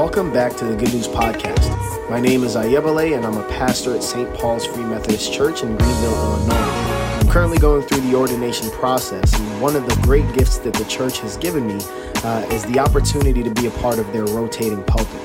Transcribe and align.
Welcome 0.00 0.32
back 0.32 0.56
to 0.56 0.64
the 0.64 0.74
Good 0.74 0.94
News 0.94 1.06
Podcast. 1.06 2.08
My 2.08 2.18
name 2.18 2.42
is 2.42 2.56
Ayebale, 2.56 3.14
and 3.14 3.26
I'm 3.26 3.36
a 3.36 3.46
pastor 3.50 3.94
at 3.94 4.02
St. 4.02 4.32
Paul's 4.34 4.64
Free 4.64 4.82
Methodist 4.82 5.30
Church 5.30 5.62
in 5.62 5.76
Greenville, 5.76 6.14
Illinois. 6.14 6.54
I'm 6.54 7.28
currently 7.28 7.58
going 7.58 7.82
through 7.82 8.00
the 8.00 8.16
ordination 8.16 8.70
process, 8.70 9.38
and 9.38 9.60
one 9.60 9.76
of 9.76 9.86
the 9.86 9.94
great 9.96 10.24
gifts 10.34 10.56
that 10.60 10.72
the 10.72 10.86
church 10.86 11.18
has 11.18 11.36
given 11.36 11.66
me 11.66 11.78
uh, 12.24 12.46
is 12.50 12.64
the 12.64 12.78
opportunity 12.78 13.42
to 13.42 13.50
be 13.50 13.66
a 13.66 13.70
part 13.72 13.98
of 13.98 14.10
their 14.14 14.24
rotating 14.24 14.82
pulpit. 14.84 15.20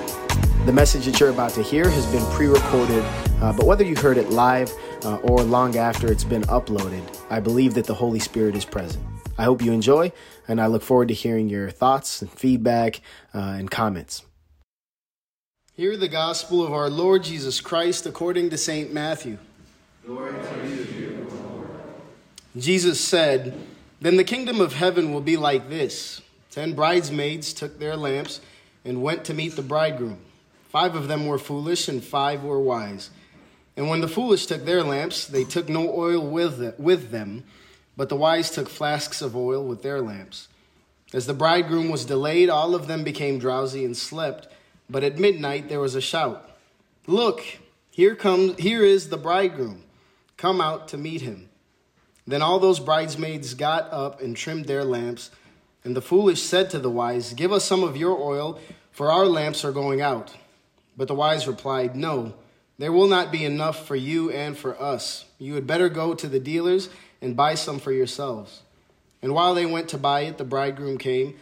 The 0.66 0.74
message 0.74 1.06
that 1.06 1.22
you're 1.22 1.30
about 1.30 1.52
to 1.52 1.64
hear 1.64 1.90
has 1.90 2.06
been 2.08 2.26
pre 2.34 2.48
recorded, 2.48 3.06
uh, 3.42 3.54
but 3.54 3.66
whether 3.66 3.86
you 3.86 3.96
heard 3.96 4.18
it 4.18 4.30
live 4.32 4.74
uh, 5.06 5.16
or 5.20 5.42
long 5.42 5.78
after 5.78 6.12
it's 6.12 6.26
been 6.26 6.44
uploaded, 6.44 7.02
I 7.30 7.40
believe 7.40 7.76
that 7.76 7.86
the 7.86 7.96
Holy 7.96 8.20
Spirit 8.20 8.58
is 8.58 8.66
present. 8.66 9.02
I 9.38 9.46
hope 9.46 9.62
you 9.62 9.72
enjoy, 9.72 10.12
and 10.50 10.60
I 10.60 10.68
look 10.68 10.84
forward 10.84 11.08
to 11.08 11.14
hearing 11.14 11.48
your 11.48 11.70
thoughts 11.70 12.22
and 12.22 12.30
feedback 12.30 13.00
uh, 13.34 13.56
and 13.58 13.72
comments. 13.72 14.26
Hear 15.78 15.98
the 15.98 16.08
gospel 16.08 16.66
of 16.66 16.72
our 16.72 16.90
Lord 16.90 17.26
Jesus 17.26 17.60
Christ 17.60 18.06
according 18.06 18.50
to 18.52 18.58
St. 18.58 18.94
Matthew. 18.94 19.38
Glory 20.06 20.32
to 20.32 20.68
you, 20.70 21.28
Lord. 21.30 21.68
Jesus 22.56 23.02
said, 23.02 23.60
Then 24.00 24.16
the 24.16 24.24
kingdom 24.24 24.62
of 24.62 24.72
heaven 24.72 25.14
will 25.14 25.20
be 25.20 25.36
like 25.36 25.68
this 25.68 26.22
Ten 26.50 26.76
bridesmaids 26.76 27.52
took 27.52 27.78
their 27.78 27.98
lamps 27.98 28.40
and 28.86 29.04
went 29.04 29.26
to 29.26 29.34
meet 29.34 29.58
the 29.58 29.62
bridegroom. 29.62 30.20
Five 30.70 30.96
of 30.96 31.10
them 31.10 31.28
were 31.28 31.38
foolish, 31.38 31.90
and 31.90 32.02
five 32.02 32.42
were 32.42 32.62
wise. 32.62 33.10
And 33.76 33.90
when 33.90 34.00
the 34.00 34.08
foolish 34.08 34.46
took 34.46 34.64
their 34.64 34.82
lamps, 34.82 35.28
they 35.28 35.44
took 35.44 35.68
no 35.68 35.94
oil 35.94 36.26
with 36.26 37.12
them, 37.12 37.44
but 37.98 38.08
the 38.08 38.16
wise 38.16 38.50
took 38.50 38.70
flasks 38.70 39.22
of 39.22 39.36
oil 39.36 39.66
with 39.66 39.84
their 39.84 40.00
lamps. 40.00 40.48
As 41.14 41.28
the 41.28 41.34
bridegroom 41.34 41.90
was 41.90 42.06
delayed, 42.06 42.50
all 42.50 42.74
of 42.76 42.88
them 42.88 43.04
became 43.04 43.40
drowsy 43.40 43.84
and 43.84 43.98
slept. 43.98 44.48
But 44.90 45.04
at 45.04 45.20
midnight 45.20 45.70
there 45.70 45.80
was 45.80 45.96
a 45.96 46.02
shout 46.02 46.50
Look, 47.08 47.44
here, 47.92 48.16
comes, 48.16 48.60
here 48.60 48.84
is 48.84 49.10
the 49.10 49.18
bridegroom. 49.18 49.84
Come 50.38 50.60
out 50.60 50.88
to 50.90 50.98
meet 50.98 51.22
him. 51.22 51.50
Then 52.28 52.42
all 52.42 52.60
those 52.60 52.80
bridesmaids 52.80 53.54
got 53.54 53.92
up 53.92 54.22
and 54.22 54.36
trimmed 54.36 54.66
their 54.66 54.84
lamps. 54.84 55.30
And 55.84 55.96
the 55.96 56.02
foolish 56.02 56.42
said 56.42 56.72
to 56.72 56.80
the 56.80 56.90
wise, 56.90 57.34
Give 57.34 57.52
us 57.52 57.64
some 57.64 57.84
of 57.84 57.96
your 57.96 58.18
oil, 58.20 58.60
for 58.92 59.12
our 59.12 59.28
lamps 59.28 59.64
are 59.64 59.72
going 59.72 60.02
out. 60.02 60.34
But 60.98 61.08
the 61.08 61.14
wise 61.14 61.48
replied, 61.48 61.96
No, 61.96 62.34
there 62.80 62.92
will 62.92 63.08
not 63.08 63.32
be 63.32 63.46
enough 63.46 63.86
for 63.86 63.96
you 63.96 64.32
and 64.32 64.58
for 64.58 64.82
us. 64.82 65.26
You 65.38 65.54
had 65.54 65.68
better 65.68 65.88
go 65.88 66.16
to 66.16 66.28
the 66.28 66.40
dealers 66.40 66.90
and 67.22 67.36
buy 67.36 67.54
some 67.54 67.80
for 67.80 67.92
yourselves. 67.92 68.64
And 69.22 69.34
while 69.34 69.54
they 69.54 69.66
went 69.66 69.90
to 69.90 69.98
buy 69.98 70.22
it, 70.22 70.38
the 70.38 70.44
bridegroom 70.44 70.98
came 70.98 71.36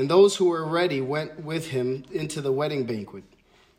and 0.00 0.08
those 0.08 0.36
who 0.36 0.46
were 0.46 0.64
ready 0.64 1.02
went 1.02 1.44
with 1.44 1.66
him 1.66 2.06
into 2.10 2.40
the 2.40 2.50
wedding 2.50 2.86
banquet, 2.86 3.22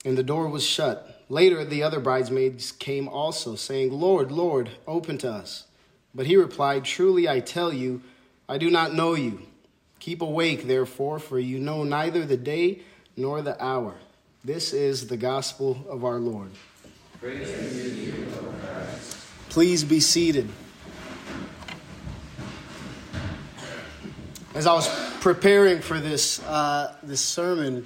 and 0.06 0.16
the 0.16 0.22
door 0.22 0.48
was 0.48 0.64
shut. 0.64 1.26
Later, 1.30 1.66
the 1.66 1.82
other 1.82 2.00
bridesmaids 2.00 2.72
came 2.72 3.08
also, 3.08 3.56
saying, 3.56 3.92
Lord, 3.92 4.32
Lord, 4.32 4.70
open 4.86 5.18
to 5.18 5.32
us. 5.32 5.64
But 6.14 6.28
he 6.28 6.38
replied, 6.38 6.86
Truly 6.86 7.28
I 7.28 7.40
tell 7.40 7.74
you, 7.74 8.04
I 8.48 8.60
do 8.60 8.70
not 8.70 8.94
know 8.94 9.16
you. 9.16 9.48
Keep 10.00 10.22
awake, 10.22 10.68
therefore, 10.68 11.18
for 11.18 11.40
you 11.40 11.58
know 11.58 11.84
neither 11.84 12.24
the 12.24 12.38
day 12.38 12.82
nor 13.18 13.42
the 13.42 13.60
hour. 13.60 13.96
This 14.44 14.74
is 14.74 15.08
the 15.08 15.18
gospel 15.18 15.84
of 15.90 16.06
our 16.06 16.20
Lord. 16.20 16.52
Please 19.50 19.84
be 19.84 20.00
seated. 20.00 20.50
As 24.54 24.68
I 24.68 24.74
was 24.74 25.11
preparing 25.22 25.82
for 25.82 26.00
this 26.00 26.44
uh, 26.46 26.96
this 27.04 27.22
sermon, 27.22 27.86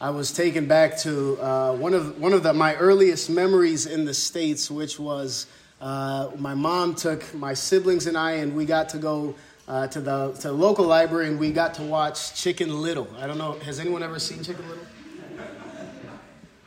I 0.00 0.10
was 0.10 0.32
taken 0.32 0.66
back 0.66 0.98
to 0.98 1.40
uh, 1.40 1.76
one 1.76 1.94
of 1.94 2.18
one 2.20 2.32
of 2.32 2.42
the, 2.42 2.52
my 2.52 2.74
earliest 2.74 3.30
memories 3.30 3.86
in 3.86 4.04
the 4.04 4.12
states, 4.12 4.68
which 4.68 4.98
was 4.98 5.46
uh, 5.80 6.30
my 6.36 6.54
mom 6.54 6.96
took 6.96 7.32
my 7.34 7.54
siblings 7.54 8.06
and 8.08 8.18
I, 8.18 8.32
and 8.32 8.54
we 8.54 8.66
got 8.66 8.88
to 8.90 8.98
go 8.98 9.36
uh, 9.68 9.86
to 9.86 10.00
the 10.00 10.32
to 10.40 10.48
the 10.48 10.52
local 10.52 10.84
library, 10.84 11.28
and 11.28 11.38
we 11.38 11.52
got 11.52 11.72
to 11.74 11.82
watch 11.82 12.34
Chicken 12.34 12.82
Little. 12.82 13.08
I 13.16 13.28
don't 13.28 13.38
know, 13.38 13.52
has 13.60 13.78
anyone 13.78 14.02
ever 14.02 14.18
seen 14.18 14.42
Chicken 14.42 14.68
Little? 14.68 14.84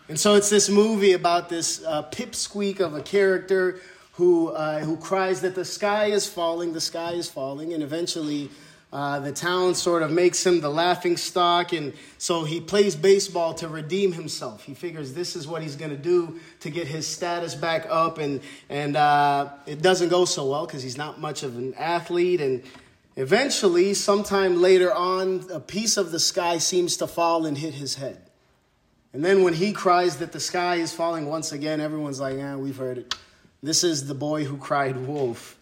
And 0.08 0.20
so 0.20 0.34
it's 0.34 0.50
this 0.50 0.70
movie 0.70 1.14
about 1.14 1.50
this 1.50 1.84
uh, 1.86 2.04
pipsqueak 2.10 2.80
of 2.80 2.96
a 2.96 3.02
character 3.02 3.82
who 4.14 4.48
uh, 4.48 4.80
who 4.80 4.96
cries 4.96 5.42
that 5.42 5.56
the 5.56 5.66
sky 5.66 6.06
is 6.06 6.26
falling, 6.26 6.72
the 6.72 6.82
sky 6.82 7.12
is 7.12 7.30
falling, 7.30 7.74
and 7.74 7.84
eventually 7.84 8.50
uh, 8.92 9.20
the 9.20 9.32
town 9.32 9.76
sort 9.76 10.02
of 10.02 10.10
makes 10.10 10.44
him 10.44 10.62
the 10.62 10.70
laughing 10.70 11.16
stock, 11.16 11.74
and 11.74 11.94
so 12.18 12.44
he 12.44 12.60
plays 12.60 12.96
baseball 12.96 13.54
to 13.54 13.68
redeem 13.68 14.14
himself. 14.14 14.64
He 14.64 14.74
figures 14.74 15.14
this 15.14 15.36
is 15.36 15.48
what 15.48 15.62
he's 15.62 15.76
going 15.76 15.92
to 15.92 15.98
do 15.98 16.40
to 16.62 16.72
get 16.72 16.88
his 16.88 17.06
status 17.06 17.54
back 17.54 17.86
up, 17.88 18.18
and 18.18 18.42
and 18.68 18.96
uh, 18.96 19.50
it 19.68 19.84
doesn't 19.84 20.10
go 20.10 20.26
so 20.26 20.50
well 20.50 20.66
because 20.66 20.82
he's 20.82 20.98
not 20.98 21.20
much 21.20 21.44
of 21.44 21.56
an 21.56 21.76
athlete. 21.76 22.42
And 22.42 22.64
eventually, 23.16 23.94
sometime 23.94 24.60
later 24.60 24.92
on, 24.92 25.46
a 25.52 25.60
piece 25.60 25.96
of 25.96 26.12
the 26.12 26.20
sky 26.20 26.58
seems 26.58 26.98
to 26.98 27.06
fall 27.06 27.46
and 27.46 27.60
hit 27.60 27.76
his 27.76 27.96
head. 27.96 28.20
And 29.14 29.24
then 29.24 29.44
when 29.44 29.54
he 29.54 29.72
cries 29.72 30.18
that 30.18 30.32
the 30.32 30.40
sky 30.40 30.76
is 30.76 30.92
falling 30.92 31.28
once 31.28 31.52
again, 31.52 31.80
everyone's 31.80 32.20
like, 32.20 32.38
"Yeah, 32.38 32.56
we've 32.56 32.78
heard 32.78 32.98
it. 32.98 33.16
This 33.62 33.84
is 33.84 34.08
the 34.08 34.16
boy 34.16 34.46
who 34.46 34.58
cried 34.58 35.06
wolf," 35.06 35.60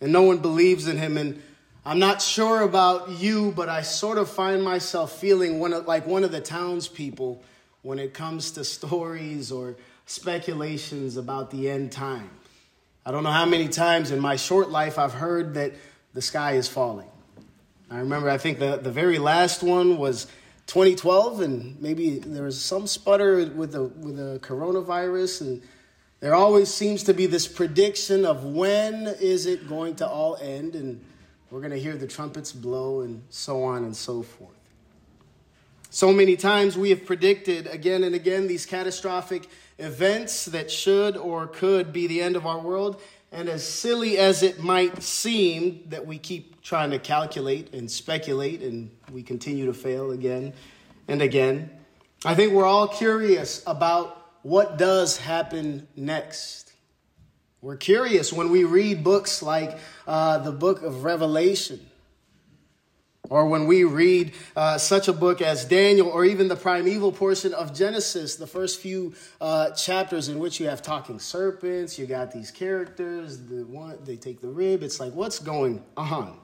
and 0.00 0.12
no 0.12 0.22
one 0.22 0.38
believes 0.38 0.86
in 0.86 0.98
him 0.98 1.16
and 1.16 1.42
I'm 1.84 1.98
not 1.98 2.20
sure 2.20 2.60
about 2.60 3.08
you, 3.08 3.52
but 3.52 3.70
I 3.70 3.80
sort 3.80 4.18
of 4.18 4.28
find 4.28 4.62
myself 4.62 5.18
feeling 5.18 5.60
one 5.60 5.72
of, 5.72 5.86
like 5.86 6.06
one 6.06 6.24
of 6.24 6.30
the 6.30 6.40
townspeople 6.40 7.42
when 7.80 7.98
it 7.98 8.12
comes 8.12 8.50
to 8.52 8.64
stories 8.64 9.50
or 9.50 9.76
speculations 10.04 11.16
about 11.16 11.50
the 11.50 11.70
end 11.70 11.90
time. 11.90 12.28
I 13.06 13.12
don't 13.12 13.24
know 13.24 13.30
how 13.30 13.46
many 13.46 13.66
times 13.66 14.10
in 14.10 14.20
my 14.20 14.36
short 14.36 14.68
life 14.70 14.98
I've 14.98 15.14
heard 15.14 15.54
that 15.54 15.72
the 16.12 16.20
sky 16.20 16.52
is 16.52 16.68
falling. 16.68 17.08
I 17.90 18.00
remember, 18.00 18.28
I 18.28 18.36
think 18.36 18.58
the, 18.58 18.76
the 18.76 18.92
very 18.92 19.18
last 19.18 19.62
one 19.62 19.96
was 19.96 20.26
2012, 20.66 21.40
and 21.40 21.80
maybe 21.80 22.18
there 22.18 22.44
was 22.44 22.60
some 22.60 22.86
sputter 22.86 23.46
with 23.46 23.72
the, 23.72 23.84
with 23.84 24.16
the 24.16 24.38
coronavirus, 24.42 25.40
and 25.40 25.62
there 26.20 26.34
always 26.34 26.72
seems 26.72 27.04
to 27.04 27.14
be 27.14 27.24
this 27.24 27.48
prediction 27.48 28.26
of 28.26 28.44
when 28.44 29.06
is 29.18 29.46
it 29.46 29.66
going 29.66 29.96
to 29.96 30.06
all 30.06 30.36
end, 30.36 30.74
and 30.74 31.02
we're 31.50 31.60
going 31.60 31.72
to 31.72 31.80
hear 31.80 31.96
the 31.96 32.06
trumpets 32.06 32.52
blow 32.52 33.00
and 33.00 33.22
so 33.28 33.62
on 33.64 33.84
and 33.84 33.96
so 33.96 34.22
forth. 34.22 34.50
So 35.90 36.12
many 36.12 36.36
times 36.36 36.78
we 36.78 36.90
have 36.90 37.04
predicted 37.04 37.66
again 37.66 38.04
and 38.04 38.14
again 38.14 38.46
these 38.46 38.64
catastrophic 38.64 39.48
events 39.78 40.44
that 40.46 40.70
should 40.70 41.16
or 41.16 41.48
could 41.48 41.92
be 41.92 42.06
the 42.06 42.22
end 42.22 42.36
of 42.36 42.46
our 42.46 42.60
world. 42.60 43.02
And 43.32 43.48
as 43.48 43.66
silly 43.66 44.18
as 44.18 44.44
it 44.44 44.60
might 44.60 45.02
seem 45.02 45.82
that 45.88 46.06
we 46.06 46.18
keep 46.18 46.62
trying 46.62 46.90
to 46.90 46.98
calculate 46.98 47.74
and 47.74 47.90
speculate 47.90 48.62
and 48.62 48.90
we 49.12 49.22
continue 49.22 49.66
to 49.66 49.74
fail 49.74 50.12
again 50.12 50.52
and 51.08 51.22
again, 51.22 51.70
I 52.24 52.36
think 52.36 52.52
we're 52.52 52.66
all 52.66 52.86
curious 52.86 53.64
about 53.66 54.34
what 54.42 54.78
does 54.78 55.16
happen 55.16 55.88
next. 55.96 56.69
We're 57.62 57.76
curious 57.76 58.32
when 58.32 58.50
we 58.50 58.64
read 58.64 59.04
books 59.04 59.42
like 59.42 59.78
uh, 60.06 60.38
the 60.38 60.52
book 60.52 60.82
of 60.82 61.04
Revelation, 61.04 61.78
or 63.28 63.46
when 63.46 63.66
we 63.66 63.84
read 63.84 64.32
uh, 64.56 64.78
such 64.78 65.08
a 65.08 65.12
book 65.12 65.42
as 65.42 65.66
Daniel, 65.66 66.08
or 66.08 66.24
even 66.24 66.48
the 66.48 66.56
primeval 66.56 67.12
portion 67.12 67.52
of 67.52 67.74
Genesis, 67.74 68.36
the 68.36 68.46
first 68.46 68.80
few 68.80 69.12
uh, 69.42 69.70
chapters 69.72 70.28
in 70.28 70.38
which 70.38 70.58
you 70.58 70.68
have 70.68 70.80
talking 70.80 71.18
serpents, 71.18 71.98
you 71.98 72.06
got 72.06 72.32
these 72.32 72.50
characters, 72.50 73.36
the 73.46 73.66
one 73.66 73.98
they 74.04 74.16
take 74.16 74.40
the 74.40 74.48
rib. 74.48 74.82
It's 74.82 74.98
like, 74.98 75.12
what's 75.12 75.38
going 75.38 75.82
on? 75.98 76.38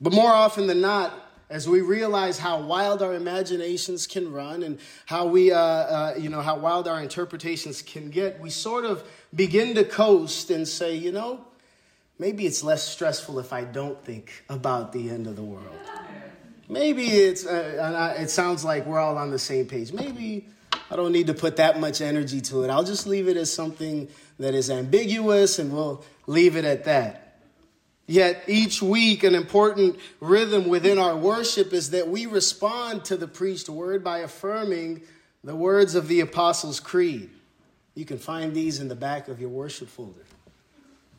But 0.00 0.12
more 0.12 0.32
often 0.32 0.66
than 0.66 0.80
not, 0.80 1.29
as 1.50 1.68
we 1.68 1.80
realize 1.80 2.38
how 2.38 2.60
wild 2.60 3.02
our 3.02 3.12
imaginations 3.12 4.06
can 4.06 4.32
run 4.32 4.62
and 4.62 4.78
how 5.04 5.26
we, 5.26 5.50
uh, 5.50 5.58
uh, 5.58 6.14
you 6.16 6.28
know, 6.28 6.40
how 6.40 6.56
wild 6.56 6.86
our 6.86 7.02
interpretations 7.02 7.82
can 7.82 8.08
get, 8.08 8.40
we 8.40 8.48
sort 8.48 8.84
of 8.84 9.02
begin 9.34 9.74
to 9.74 9.84
coast 9.84 10.50
and 10.50 10.66
say, 10.66 10.94
you 10.94 11.10
know, 11.10 11.44
maybe 12.20 12.46
it's 12.46 12.62
less 12.62 12.86
stressful 12.86 13.40
if 13.40 13.52
I 13.52 13.64
don't 13.64 14.02
think 14.04 14.44
about 14.48 14.92
the 14.92 15.10
end 15.10 15.26
of 15.26 15.34
the 15.34 15.42
world. 15.42 15.74
Maybe 16.68 17.08
it's, 17.08 17.44
uh, 17.44 18.14
it 18.16 18.30
sounds 18.30 18.64
like 18.64 18.86
we're 18.86 19.00
all 19.00 19.18
on 19.18 19.32
the 19.32 19.38
same 19.38 19.66
page. 19.66 19.92
Maybe 19.92 20.46
I 20.88 20.94
don't 20.94 21.10
need 21.10 21.26
to 21.26 21.34
put 21.34 21.56
that 21.56 21.80
much 21.80 22.00
energy 22.00 22.40
to 22.42 22.62
it. 22.62 22.70
I'll 22.70 22.84
just 22.84 23.08
leave 23.08 23.26
it 23.26 23.36
as 23.36 23.52
something 23.52 24.08
that 24.38 24.54
is 24.54 24.70
ambiguous 24.70 25.58
and 25.58 25.72
we'll 25.72 26.04
leave 26.28 26.54
it 26.54 26.64
at 26.64 26.84
that. 26.84 27.29
Yet 28.10 28.42
each 28.48 28.82
week, 28.82 29.22
an 29.22 29.36
important 29.36 29.96
rhythm 30.18 30.66
within 30.66 30.98
our 30.98 31.16
worship 31.16 31.72
is 31.72 31.90
that 31.90 32.08
we 32.08 32.26
respond 32.26 33.04
to 33.04 33.16
the 33.16 33.28
preached 33.28 33.68
word 33.68 34.02
by 34.02 34.18
affirming 34.18 35.02
the 35.44 35.54
words 35.54 35.94
of 35.94 36.08
the 36.08 36.18
Apostles' 36.18 36.80
Creed. 36.80 37.30
You 37.94 38.04
can 38.04 38.18
find 38.18 38.52
these 38.52 38.80
in 38.80 38.88
the 38.88 38.96
back 38.96 39.28
of 39.28 39.40
your 39.40 39.48
worship 39.48 39.86
folder. 39.86 40.24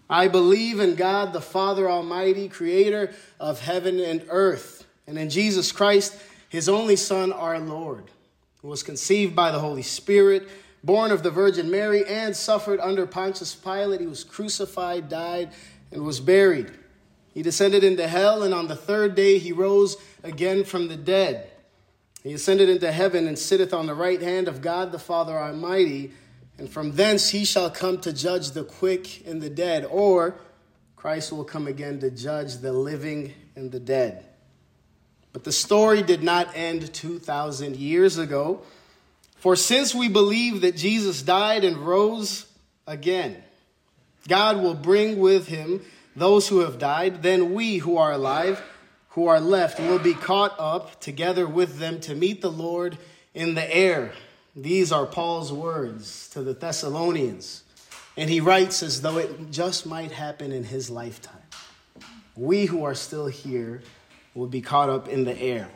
I 0.09 0.27
believe 0.27 0.81
in 0.81 0.95
God, 0.95 1.31
the 1.31 1.39
Father 1.39 1.89
Almighty, 1.89 2.49
creator 2.49 3.13
of 3.39 3.61
heaven 3.61 4.01
and 4.01 4.25
earth, 4.27 4.85
and 5.07 5.17
in 5.17 5.29
Jesus 5.29 5.71
Christ, 5.71 6.13
his 6.49 6.67
only 6.67 6.97
Son, 6.97 7.31
our 7.31 7.57
Lord 7.57 8.11
who 8.61 8.67
was 8.67 8.83
conceived 8.83 9.33
by 9.33 9.51
the 9.51 9.59
Holy 9.59 9.81
Spirit, 9.81 10.49
born 10.83 11.11
of 11.11 11.23
the 11.23 11.31
Virgin 11.31 11.71
Mary, 11.71 12.03
and 12.05 12.35
suffered 12.35 12.81
under 12.81 13.07
Pontius 13.07 13.55
Pilate. 13.55 14.01
He 14.01 14.07
was 14.07 14.25
crucified, 14.25 15.07
died, 15.07 15.51
and 15.91 16.03
was 16.03 16.19
buried. 16.19 16.71
He 17.33 17.41
descended 17.41 17.83
into 17.83 18.07
hell, 18.07 18.43
and 18.43 18.53
on 18.53 18.67
the 18.67 18.75
third 18.75 19.15
day 19.15 19.37
he 19.37 19.51
rose 19.51 19.97
again 20.23 20.63
from 20.63 20.87
the 20.87 20.97
dead. 20.97 21.49
He 22.23 22.33
ascended 22.33 22.69
into 22.69 22.91
heaven 22.91 23.27
and 23.27 23.39
sitteth 23.39 23.73
on 23.73 23.87
the 23.87 23.95
right 23.95 24.21
hand 24.21 24.47
of 24.47 24.61
God 24.61 24.91
the 24.91 24.99
Father 24.99 25.37
Almighty, 25.37 26.11
and 26.57 26.69
from 26.69 26.91
thence 26.91 27.29
he 27.29 27.45
shall 27.45 27.69
come 27.69 27.99
to 28.01 28.13
judge 28.13 28.51
the 28.51 28.63
quick 28.63 29.25
and 29.25 29.41
the 29.41 29.49
dead, 29.49 29.85
or 29.89 30.35
Christ 30.95 31.31
will 31.31 31.43
come 31.43 31.65
again 31.65 31.99
to 32.01 32.11
judge 32.11 32.57
the 32.57 32.73
living 32.73 33.33
and 33.55 33.71
the 33.71 33.79
dead. 33.79 34.25
But 35.33 35.43
the 35.45 35.51
story 35.51 36.03
did 36.03 36.21
not 36.21 36.55
end 36.55 36.93
2,000 36.93 37.77
years 37.77 38.17
ago. 38.17 38.61
For 39.37 39.55
since 39.55 39.95
we 39.95 40.07
believe 40.07 40.61
that 40.61 40.75
Jesus 40.75 41.23
died 41.23 41.63
and 41.63 41.77
rose 41.77 42.45
again, 42.85 43.41
God 44.27 44.61
will 44.61 44.75
bring 44.75 45.17
with 45.17 45.47
him 45.47 45.81
those 46.15 46.47
who 46.47 46.59
have 46.59 46.79
died. 46.79 47.23
Then 47.23 47.53
we 47.53 47.77
who 47.77 47.97
are 47.97 48.11
alive, 48.11 48.61
who 49.09 49.27
are 49.27 49.39
left, 49.39 49.79
will 49.79 49.99
be 49.99 50.13
caught 50.13 50.55
up 50.59 50.99
together 50.99 51.47
with 51.47 51.77
them 51.79 51.99
to 52.01 52.15
meet 52.15 52.41
the 52.41 52.51
Lord 52.51 52.97
in 53.33 53.55
the 53.55 53.75
air. 53.75 54.13
These 54.55 54.91
are 54.91 55.05
Paul's 55.05 55.53
words 55.53 56.29
to 56.29 56.43
the 56.43 56.53
Thessalonians. 56.53 57.63
And 58.17 58.29
he 58.29 58.41
writes 58.41 58.83
as 58.83 59.01
though 59.01 59.17
it 59.17 59.51
just 59.51 59.85
might 59.85 60.11
happen 60.11 60.51
in 60.51 60.65
his 60.65 60.89
lifetime. 60.89 61.35
We 62.35 62.65
who 62.65 62.83
are 62.83 62.95
still 62.95 63.27
here 63.27 63.81
will 64.33 64.47
be 64.47 64.61
caught 64.61 64.89
up 64.89 65.07
in 65.07 65.23
the 65.23 65.37
air. 65.37 65.69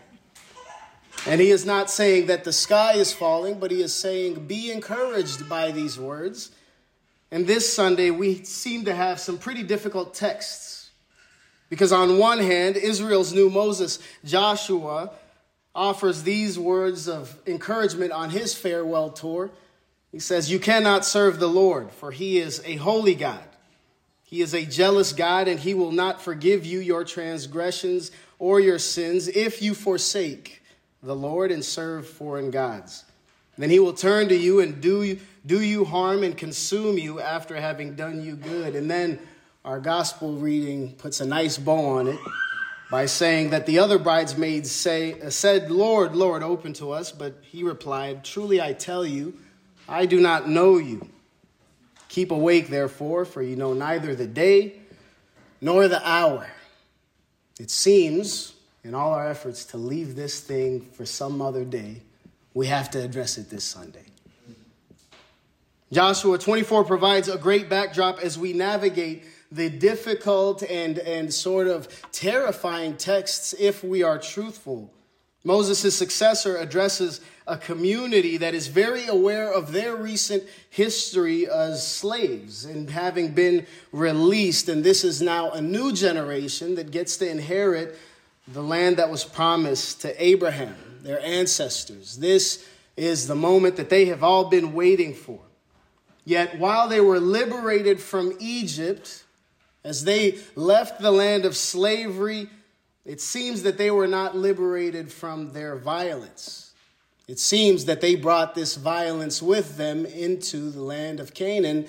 And 1.26 1.42
he 1.42 1.50
is 1.50 1.66
not 1.66 1.90
saying 1.90 2.28
that 2.28 2.44
the 2.44 2.54
sky 2.54 2.94
is 2.94 3.12
falling, 3.12 3.60
but 3.60 3.72
he 3.72 3.82
is 3.82 3.94
saying, 3.94 4.46
be 4.46 4.72
encouraged 4.72 5.50
by 5.50 5.72
these 5.72 5.98
words. 5.98 6.52
And 7.36 7.46
this 7.46 7.74
Sunday, 7.74 8.12
we 8.12 8.46
seem 8.46 8.86
to 8.86 8.96
have 8.96 9.20
some 9.20 9.38
pretty 9.38 9.62
difficult 9.62 10.14
texts. 10.14 10.92
Because 11.70 11.92
on 11.92 12.18
one 12.18 12.40
hand, 12.40 12.78
Israel's 12.78 13.34
new 13.34 13.50
Moses, 13.50 14.00
Joshua, 14.24 15.12
offers 15.76 16.24
these 16.24 16.58
words 16.58 17.10
of 17.10 17.38
encouragement 17.46 18.14
on 18.14 18.30
his 18.30 18.56
farewell 18.56 19.10
tour. 19.10 19.52
He 20.14 20.20
says, 20.20 20.50
You 20.50 20.60
cannot 20.60 21.04
serve 21.04 21.42
the 21.42 21.50
Lord, 21.50 21.92
for 21.92 22.12
he 22.12 22.38
is 22.38 22.62
a 22.64 22.78
holy 22.78 23.16
God. 23.16 23.44
He 24.24 24.40
is 24.40 24.54
a 24.54 24.66
jealous 24.66 25.12
God, 25.12 25.50
and 25.50 25.60
he 25.60 25.74
will 25.74 25.92
not 25.92 26.22
forgive 26.22 26.66
you 26.66 26.80
your 26.80 27.04
transgressions 27.04 28.12
or 28.40 28.62
your 28.62 28.80
sins 28.80 29.28
if 29.28 29.62
you 29.62 29.74
forsake 29.74 30.64
the 31.04 31.18
Lord 31.18 31.52
and 31.52 31.66
serve 31.66 32.08
foreign 32.08 32.50
gods. 32.50 33.04
Then 33.58 33.70
he 33.70 33.80
will 33.80 33.94
turn 33.94 34.30
to 34.30 34.36
you 34.36 34.60
and 34.60 34.82
do, 34.82 35.18
do 35.46 35.62
you 35.62 35.86
harm 35.86 36.24
and 36.24 36.38
consume 36.38 36.98
you 36.98 37.20
after 37.20 37.56
having 37.56 37.96
done 37.96 38.22
you 38.22 38.36
good. 38.36 38.76
And 38.76 38.90
then 38.90 39.20
our 39.64 39.80
gospel 39.80 40.34
reading 40.34 40.94
puts 40.94 41.22
a 41.22 41.26
nice 41.26 41.58
bow 41.58 41.98
on 41.98 42.08
it 42.08 42.20
by 42.92 43.06
saying 43.06 43.50
that 43.50 43.66
the 43.66 43.80
other 43.80 43.98
bridesmaids 43.98 44.72
say, 44.72 45.20
uh, 45.22 45.30
said, 45.30 45.72
Lord, 45.72 46.16
Lord, 46.16 46.44
open 46.44 46.74
to 46.74 46.92
us. 46.92 47.12
But 47.12 47.36
he 47.42 47.64
replied, 47.64 48.24
Truly 48.24 48.62
I 48.62 48.74
tell 48.74 49.06
you, 49.06 49.38
I 49.88 50.06
do 50.06 50.20
not 50.20 50.50
know 50.50 50.78
you. 50.78 51.08
Keep 52.10 52.32
awake, 52.32 52.70
therefore, 52.70 53.26
for 53.26 53.42
you 53.42 53.56
know 53.56 53.74
neither 53.74 54.16
the 54.16 54.28
day 54.28 54.74
nor 55.62 55.88
the 55.88 56.08
hour. 56.08 56.48
It 57.60 57.72
seems, 57.72 58.54
in 58.84 58.94
all 58.94 59.14
our 59.14 59.28
efforts 59.28 59.66
to 59.66 59.78
leave 59.78 60.16
this 60.16 60.40
thing 60.40 60.82
for 60.82 61.06
some 61.06 61.42
other 61.42 61.66
day, 61.66 62.02
we 62.56 62.66
have 62.66 62.90
to 62.90 63.04
address 63.04 63.38
it 63.38 63.52
this 63.52 63.64
Sunday. 63.64 64.06
Joshua 65.94 66.40
24 66.40 66.86
provides 66.86 67.30
a 67.30 67.38
great 67.38 67.70
backdrop 67.70 68.20
as 68.20 68.40
we 68.40 68.54
navigate 68.54 69.24
the 69.52 69.70
difficult 69.70 70.64
and, 70.64 70.98
and 70.98 71.32
sort 71.32 71.68
of 71.68 71.88
terrifying 72.12 72.98
texts 72.98 73.54
if 73.60 73.84
we 73.84 74.02
are 74.02 74.18
truthful. 74.18 74.92
Moses' 75.44 75.96
successor 75.96 76.58
addresses 76.58 77.22
a 77.46 77.56
community 77.56 78.38
that 78.38 78.56
is 78.56 78.68
very 78.68 79.06
aware 79.06 79.54
of 79.54 79.72
their 79.72 79.96
recent 79.96 80.44
history 80.72 81.48
as 81.48 81.88
slaves 81.88 82.66
and 82.66 82.90
having 82.90 83.34
been 83.34 83.68
released. 83.92 84.68
And 84.70 84.84
this 84.84 85.04
is 85.04 85.22
now 85.22 85.52
a 85.52 85.62
new 85.62 85.94
generation 85.94 86.74
that 86.76 86.90
gets 86.90 87.18
to 87.18 87.30
inherit 87.30 87.96
the 88.48 88.64
land 88.64 88.98
that 88.98 89.12
was 89.12 89.24
promised 89.24 90.02
to 90.02 90.24
Abraham, 90.24 90.76
their 91.06 91.24
ancestors. 91.24 92.18
This 92.18 92.68
is 92.98 93.28
the 93.28 93.36
moment 93.36 93.76
that 93.76 93.90
they 93.90 94.06
have 94.06 94.24
all 94.24 94.46
been 94.46 94.74
waiting 94.74 95.14
for. 95.14 95.40
Yet, 96.26 96.58
while 96.58 96.88
they 96.88 97.00
were 97.00 97.20
liberated 97.20 98.02
from 98.02 98.36
Egypt, 98.40 99.24
as 99.84 100.04
they 100.04 100.40
left 100.56 101.00
the 101.00 101.12
land 101.12 101.46
of 101.46 101.56
slavery, 101.56 102.50
it 103.06 103.22
seems 103.22 103.62
that 103.64 103.78
they 103.78 103.92
were 103.92 104.08
not 104.08 104.36
liberated 104.36 105.12
from 105.12 105.54
their 105.54 105.76
violence. 105.76 106.74
It 107.28 107.38
seems 107.38 107.86
that 107.86 108.02
they 108.02 108.16
brought 108.16 108.56
this 108.56 108.76
violence 108.76 109.42
with 109.42 109.78
them 109.78 110.06
into 110.08 110.72
the 110.72 110.82
land 110.82 111.20
of 111.20 111.36
Canaan 111.36 111.86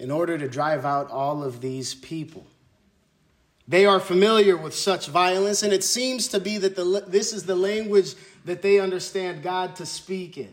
in 0.00 0.10
order 0.10 0.36
to 0.36 0.48
drive 0.48 0.84
out 0.84 1.10
all 1.10 1.44
of 1.44 1.60
these 1.60 1.94
people. 1.94 2.46
They 3.68 3.84
are 3.84 3.98
familiar 3.98 4.56
with 4.56 4.74
such 4.74 5.08
violence, 5.08 5.62
and 5.62 5.72
it 5.72 5.82
seems 5.82 6.28
to 6.28 6.38
be 6.38 6.58
that 6.58 6.76
the, 6.76 7.04
this 7.06 7.32
is 7.32 7.44
the 7.44 7.56
language 7.56 8.14
that 8.44 8.62
they 8.62 8.78
understand 8.78 9.42
God 9.42 9.74
to 9.76 9.86
speak 9.86 10.38
in. 10.38 10.52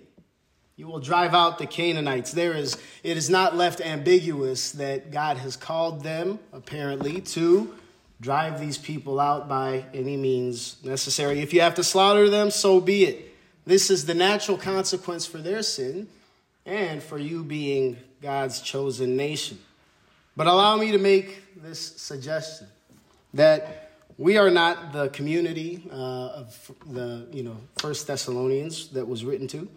You 0.76 0.88
will 0.88 1.00
drive 1.00 1.36
out 1.36 1.60
the 1.60 1.68
Canaanites. 1.68 2.32
There 2.32 2.54
is, 2.54 2.78
it 3.04 3.16
is 3.16 3.30
not 3.30 3.56
left 3.56 3.80
ambiguous 3.80 4.72
that 4.72 5.12
God 5.12 5.38
has 5.38 5.56
called 5.56 6.04
them, 6.04 6.40
apparently, 6.52 7.22
to 7.22 7.76
drive 8.20 8.60
these 8.60 8.80
people 8.80 9.20
out 9.20 9.48
by 9.48 9.86
any 9.94 10.18
means 10.18 10.78
necessary. 10.84 11.42
If 11.42 11.54
you 11.54 11.62
have 11.62 11.76
to 11.76 11.84
slaughter 11.84 12.30
them, 12.30 12.50
so 12.50 12.82
be 12.82 13.04
it. 13.04 13.36
This 13.66 13.92
is 13.92 14.08
the 14.08 14.16
natural 14.16 14.58
consequence 14.58 15.28
for 15.28 15.38
their 15.38 15.62
sin 15.62 16.08
and 16.66 17.04
for 17.04 17.20
you 17.20 17.44
being 17.44 17.98
God's 18.22 18.60
chosen 18.62 19.16
nation. 19.16 19.60
But 20.36 20.48
allow 20.48 20.78
me 20.78 20.92
to 20.92 20.98
make 20.98 21.62
this 21.62 21.80
suggestion 21.80 22.68
that 23.34 23.92
we 24.18 24.38
are 24.38 24.50
not 24.50 24.94
the 24.94 25.10
community 25.10 25.84
uh, 25.92 25.96
of 25.96 26.72
the 26.86 27.28
you 27.32 27.44
know 27.44 27.58
First 27.78 28.08
Thessalonians 28.08 28.90
that 28.90 29.08
was 29.08 29.26
written 29.26 29.48
to. 29.50 29.68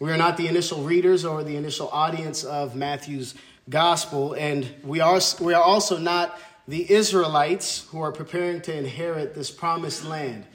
We 0.00 0.10
are 0.10 0.16
not 0.16 0.36
the 0.36 0.48
initial 0.48 0.82
readers 0.82 1.24
or 1.24 1.44
the 1.44 1.56
initial 1.56 1.88
audience 1.90 2.44
of 2.44 2.74
Matthew's 2.74 3.34
gospel, 3.68 4.34
and 4.34 4.68
we 4.82 5.00
are 5.00 5.20
we 5.40 5.54
are 5.54 5.62
also 5.62 5.98
not 5.98 6.38
the 6.66 6.90
Israelites 6.90 7.86
who 7.90 8.00
are 8.00 8.12
preparing 8.12 8.60
to 8.62 8.76
inherit 8.76 9.34
this 9.34 9.50
promised 9.50 10.04
land 10.04 10.46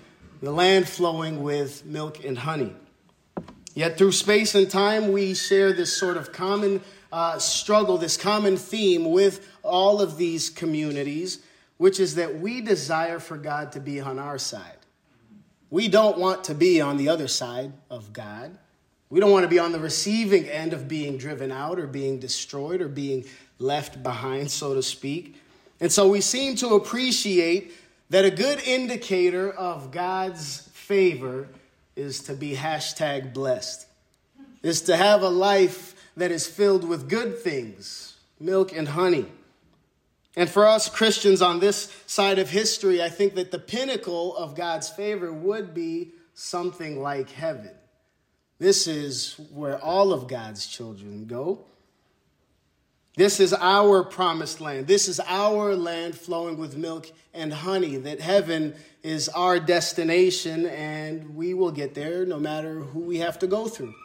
the 0.42 0.52
land 0.52 0.88
flowing 0.88 1.42
with 1.42 1.86
milk 1.86 2.24
and 2.24 2.38
honey. 2.38 2.74
Yet 3.74 3.98
through 3.98 4.12
space 4.12 4.56
and 4.56 4.70
time, 4.70 5.12
we 5.12 5.34
share 5.34 5.74
this 5.74 5.96
sort 5.96 6.18
of 6.18 6.32
common 6.32 6.82
uh, 7.12 7.40
struggle, 7.40 7.98
this 7.98 8.18
common 8.18 8.58
theme 8.58 9.12
with 9.12 9.48
all 9.64 10.02
of 10.02 10.18
these 10.18 10.50
communities, 10.50 11.40
which 11.78 12.00
is 12.00 12.16
that 12.16 12.40
we 12.40 12.62
desire 12.62 13.20
for 13.20 13.38
God 13.38 13.72
to 13.74 13.80
be 13.80 14.00
on 14.00 14.20
our 14.20 14.38
side. 14.38 14.78
We 15.70 15.88
don't 15.88 16.18
want 16.18 16.46
to 16.46 16.56
be 16.56 16.82
on 16.82 16.98
the 16.98 17.10
other 17.10 17.28
side 17.28 17.74
of 17.90 18.14
God. 18.14 18.58
We 19.10 19.20
don't 19.20 19.32
want 19.32 19.44
to 19.44 19.50
be 19.50 19.60
on 19.60 19.72
the 19.72 19.80
receiving 19.80 20.46
end 20.46 20.74
of 20.74 20.88
being 20.88 21.18
driven 21.18 21.52
out 21.52 21.80
or 21.80 21.88
being 21.88 22.20
destroyed 22.20 22.82
or 22.82 22.88
being 22.88 23.26
left 23.60 24.02
behind, 24.04 24.52
so 24.52 24.74
to 24.74 24.84
speak. 24.84 25.42
And 25.80 25.92
so 25.92 26.08
we 26.08 26.22
seem 26.22 26.56
to 26.58 26.70
appreciate 26.70 27.74
that 28.10 28.26
a 28.26 28.32
good 28.32 28.60
indicator 28.62 29.52
of 29.52 29.92
God's 29.92 30.70
favor 30.74 31.48
is 31.96 32.22
to 32.22 32.34
be 32.34 32.56
hashtag 32.56 33.34
blessed, 33.34 33.88
is 34.64 34.82
to 34.82 34.96
have 34.96 35.22
a 35.22 35.30
life 35.30 35.96
that 36.16 36.32
is 36.32 36.48
filled 36.48 36.88
with 36.88 37.10
good 37.10 37.38
things, 37.40 38.18
milk 38.40 38.76
and 38.76 38.90
honey. 38.90 39.26
And 40.38 40.48
for 40.48 40.68
us 40.68 40.88
Christians 40.88 41.42
on 41.42 41.60
this 41.60 41.92
side 42.06 42.38
of 42.38 42.52
history, 42.52 43.02
I 43.02 43.10
think 43.10 43.34
that 43.36 43.50
the 43.50 43.58
pinnacle 43.58 44.38
of 44.38 44.56
God's 44.56 44.88
favor 44.88 45.34
would 45.34 45.74
be 45.74 46.12
something 46.36 47.02
like 47.02 47.32
heaven. 47.32 47.72
This 48.60 48.86
is 48.86 49.34
where 49.52 49.80
all 49.80 50.14
of 50.14 50.28
God's 50.28 50.68
children 50.68 51.26
go. 51.26 51.66
This 53.16 53.40
is 53.40 53.52
our 53.52 54.04
promised 54.04 54.62
land. 54.62 54.86
This 54.86 55.08
is 55.08 55.20
our 55.22 55.76
land 55.76 56.16
flowing 56.16 56.58
with 56.60 56.78
milk 56.78 57.12
and 57.34 57.52
honey. 57.52 57.98
That 57.98 58.22
heaven 58.22 58.76
is 59.02 59.30
our 59.30 59.60
destination, 59.60 60.68
and 60.68 61.36
we 61.36 61.56
will 61.56 61.72
get 61.72 61.96
there 61.96 62.28
no 62.28 62.40
matter 62.40 62.82
who 62.82 63.00
we 63.00 63.18
have 63.18 63.40
to 63.40 63.48
go 63.48 63.68
through. 63.68 63.96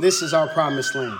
This 0.00 0.22
is 0.22 0.32
our 0.32 0.48
promised 0.48 0.94
land. 0.94 1.18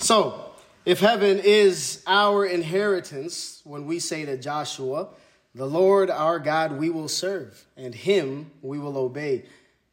So, 0.00 0.51
if 0.84 1.00
heaven 1.00 1.40
is 1.42 2.02
our 2.06 2.44
inheritance, 2.44 3.60
when 3.64 3.86
we 3.86 3.98
say 3.98 4.24
to 4.24 4.36
Joshua, 4.36 5.08
the 5.54 5.66
Lord 5.66 6.10
our 6.10 6.38
God 6.38 6.72
we 6.72 6.90
will 6.90 7.08
serve, 7.08 7.66
and 7.76 7.94
him 7.94 8.50
we 8.62 8.78
will 8.78 8.96
obey. 8.96 9.44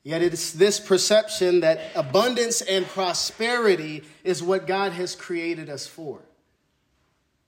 Yet 0.03 0.21
it's 0.21 0.53
this 0.53 0.79
perception 0.79 1.59
that 1.59 1.81
abundance 1.93 2.61
and 2.61 2.85
prosperity 2.87 4.03
is 4.23 4.41
what 4.41 4.65
God 4.65 4.93
has 4.93 5.15
created 5.15 5.69
us 5.69 5.85
for. 5.85 6.21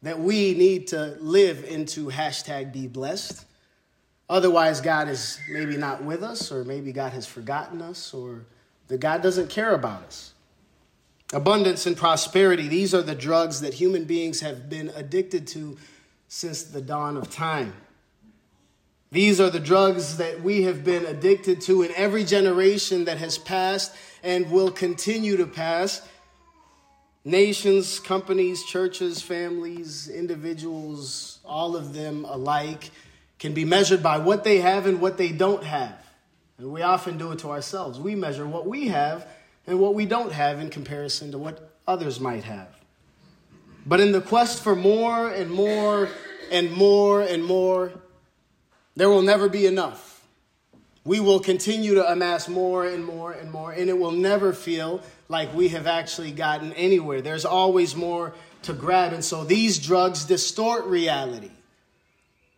That 0.03 0.19
we 0.19 0.53
need 0.53 0.87
to 0.87 1.17
live 1.19 1.63
into 1.63 2.09
hashtag 2.09 2.73
be 2.73 2.87
blessed. 2.87 3.45
Otherwise, 4.29 4.81
God 4.81 5.07
is 5.07 5.39
maybe 5.49 5.77
not 5.77 6.03
with 6.03 6.23
us, 6.23 6.51
or 6.51 6.63
maybe 6.63 6.91
God 6.91 7.13
has 7.13 7.25
forgotten 7.25 7.81
us, 7.81 8.13
or 8.13 8.45
that 8.87 8.99
God 8.99 9.21
doesn't 9.21 9.49
care 9.49 9.73
about 9.73 10.03
us. 10.03 10.30
Abundance 11.33 11.85
and 11.85 11.95
prosperity, 11.95 12.67
these 12.67 12.93
are 12.93 13.01
the 13.01 13.15
drugs 13.15 13.61
that 13.61 13.73
human 13.73 14.03
beings 14.03 14.41
have 14.41 14.69
been 14.69 14.89
addicted 14.95 15.47
to 15.47 15.77
since 16.27 16.63
the 16.63 16.81
dawn 16.81 17.15
of 17.15 17.29
time. 17.29 17.73
These 19.11 19.39
are 19.39 19.49
the 19.49 19.59
drugs 19.59 20.17
that 20.17 20.41
we 20.41 20.63
have 20.63 20.83
been 20.83 21.05
addicted 21.05 21.61
to 21.61 21.83
in 21.83 21.91
every 21.95 22.23
generation 22.23 23.05
that 23.05 23.17
has 23.17 23.37
passed 23.37 23.93
and 24.23 24.49
will 24.49 24.71
continue 24.71 25.37
to 25.37 25.45
pass. 25.45 26.01
Nations, 27.23 27.99
companies, 27.99 28.63
churches, 28.63 29.21
families, 29.21 30.09
individuals, 30.09 31.39
all 31.45 31.75
of 31.75 31.93
them 31.93 32.25
alike 32.25 32.89
can 33.37 33.53
be 33.53 33.65
measured 33.65 34.01
by 34.01 34.17
what 34.17 34.43
they 34.43 34.59
have 34.59 34.85
and 34.85 35.01
what 35.01 35.17
they 35.17 35.31
don't 35.31 35.63
have. 35.63 35.97
And 36.57 36.71
we 36.71 36.81
often 36.81 37.17
do 37.17 37.31
it 37.31 37.39
to 37.39 37.51
ourselves. 37.51 37.99
We 37.99 38.15
measure 38.15 38.47
what 38.47 38.65
we 38.65 38.87
have 38.87 39.27
and 39.67 39.79
what 39.79 39.93
we 39.93 40.05
don't 40.05 40.31
have 40.31 40.59
in 40.59 40.69
comparison 40.69 41.31
to 41.31 41.37
what 41.37 41.71
others 41.87 42.19
might 42.19 42.43
have. 42.43 42.67
But 43.85 43.99
in 43.99 44.11
the 44.11 44.21
quest 44.21 44.63
for 44.63 44.75
more 44.75 45.29
and 45.29 45.49
more 45.49 46.09
and 46.51 46.71
more 46.71 47.21
and 47.21 47.43
more, 47.43 47.91
there 48.95 49.09
will 49.09 49.21
never 49.21 49.49
be 49.49 49.65
enough. 49.65 50.23
We 51.03 51.19
will 51.19 51.39
continue 51.39 51.95
to 51.95 52.11
amass 52.11 52.47
more 52.47 52.85
and 52.85 53.03
more 53.03 53.31
and 53.31 53.51
more, 53.51 53.71
and 53.71 53.89
it 53.89 53.97
will 53.97 54.11
never 54.11 54.53
feel 54.53 55.01
like 55.29 55.53
we 55.55 55.69
have 55.69 55.87
actually 55.87 56.31
gotten 56.31 56.73
anywhere. 56.73 57.21
There's 57.21 57.45
always 57.45 57.95
more 57.95 58.33
to 58.63 58.73
grab. 58.73 59.13
And 59.13 59.25
so 59.25 59.43
these 59.43 59.79
drugs 59.79 60.25
distort 60.25 60.85
reality. 60.85 61.51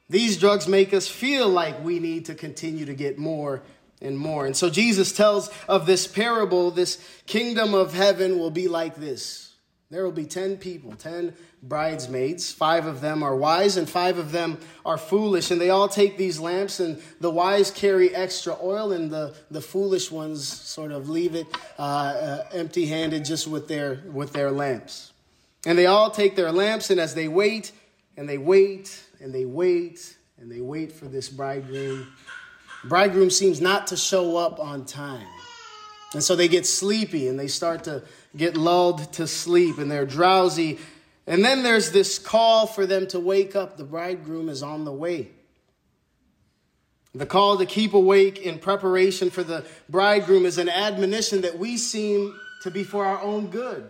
These 0.10 0.38
drugs 0.38 0.68
make 0.68 0.94
us 0.94 1.08
feel 1.08 1.48
like 1.48 1.82
we 1.84 2.00
need 2.00 2.26
to 2.26 2.36
continue 2.36 2.86
to 2.86 2.94
get 2.94 3.18
more 3.18 3.62
and 4.04 4.18
more. 4.18 4.46
And 4.46 4.56
so 4.56 4.70
Jesus 4.70 5.12
tells 5.12 5.50
of 5.68 5.86
this 5.86 6.06
parable 6.06 6.70
this 6.70 7.04
kingdom 7.26 7.74
of 7.74 7.94
heaven 7.94 8.38
will 8.38 8.52
be 8.52 8.68
like 8.68 8.96
this 8.96 9.54
there 9.94 10.04
will 10.04 10.12
be 10.12 10.26
10 10.26 10.58
people, 10.58 10.94
10 10.94 11.36
bridesmaids. 11.62 12.52
Five 12.52 12.88
of 12.88 13.00
them 13.00 13.22
are 13.22 13.36
wise 13.36 13.78
and 13.78 13.88
five 13.88 14.18
of 14.18 14.32
them 14.32 14.58
are 14.84 14.98
foolish. 14.98 15.52
And 15.52 15.62
they 15.62 15.70
all 15.70 15.88
take 15.88 16.18
these 16.18 16.40
lamps, 16.40 16.80
and 16.80 17.00
the 17.22 17.30
wise 17.30 17.70
carry 17.70 18.14
extra 18.16 18.58
oil, 18.60 18.92
and 18.92 19.12
the, 19.12 19.36
the 19.52 19.62
foolish 19.62 20.10
ones 20.10 20.48
sort 20.48 20.92
of 20.92 21.10
leave 21.10 21.36
it 21.36 21.46
uh, 21.78 21.82
uh, 21.82 22.48
empty 22.54 22.88
handed 22.88 23.24
just 23.24 23.48
with 23.48 23.68
their, 23.68 24.02
with 24.12 24.34
their 24.34 24.50
lamps. 24.50 25.14
And 25.64 25.78
they 25.78 25.86
all 25.86 26.10
take 26.10 26.36
their 26.36 26.52
lamps, 26.52 26.90
and 26.90 27.00
as 27.00 27.14
they 27.14 27.28
wait, 27.28 27.72
and 28.18 28.28
they 28.28 28.40
wait, 28.40 29.00
and 29.22 29.32
they 29.32 29.46
wait, 29.46 30.18
and 30.40 30.52
they 30.52 30.60
wait 30.60 30.92
for 30.92 31.06
this 31.06 31.30
bridegroom, 31.30 32.08
bridegroom 32.84 33.30
seems 33.30 33.62
not 33.62 33.88
to 33.88 33.98
show 33.98 34.38
up 34.38 34.60
on 34.60 34.86
time. 34.86 35.28
And 36.14 36.24
so 36.24 36.36
they 36.36 36.48
get 36.48 36.66
sleepy 36.66 37.28
and 37.28 37.40
they 37.40 37.48
start 37.48 37.86
to 37.86 38.04
get 38.36 38.56
lulled 38.56 39.14
to 39.14 39.28
sleep 39.28 39.78
and 39.78 39.90
they're 39.90 40.06
drowsy. 40.06 40.80
And 41.26 41.44
then 41.44 41.64
there's 41.64 41.92
this 41.92 42.20
call 42.20 42.68
for 42.68 42.86
them 42.86 43.08
to 43.08 43.20
wake 43.20 43.56
up. 43.56 43.78
The 43.78 43.84
bridegroom 43.84 44.50
is 44.50 44.62
on 44.62 44.86
the 44.86 44.92
way. 44.92 45.30
The 47.16 47.26
call 47.28 47.58
to 47.58 47.66
keep 47.66 47.94
awake 47.94 48.40
in 48.40 48.58
preparation 48.58 49.30
for 49.30 49.44
the 49.44 49.66
bridegroom 49.88 50.46
is 50.46 50.58
an 50.58 50.70
admonition 50.70 51.42
that 51.42 51.60
we 51.60 51.78
seem 51.78 52.36
to 52.64 52.72
be 52.72 52.84
for 52.84 53.06
our 53.06 53.22
own 53.22 53.48
good, 53.48 53.88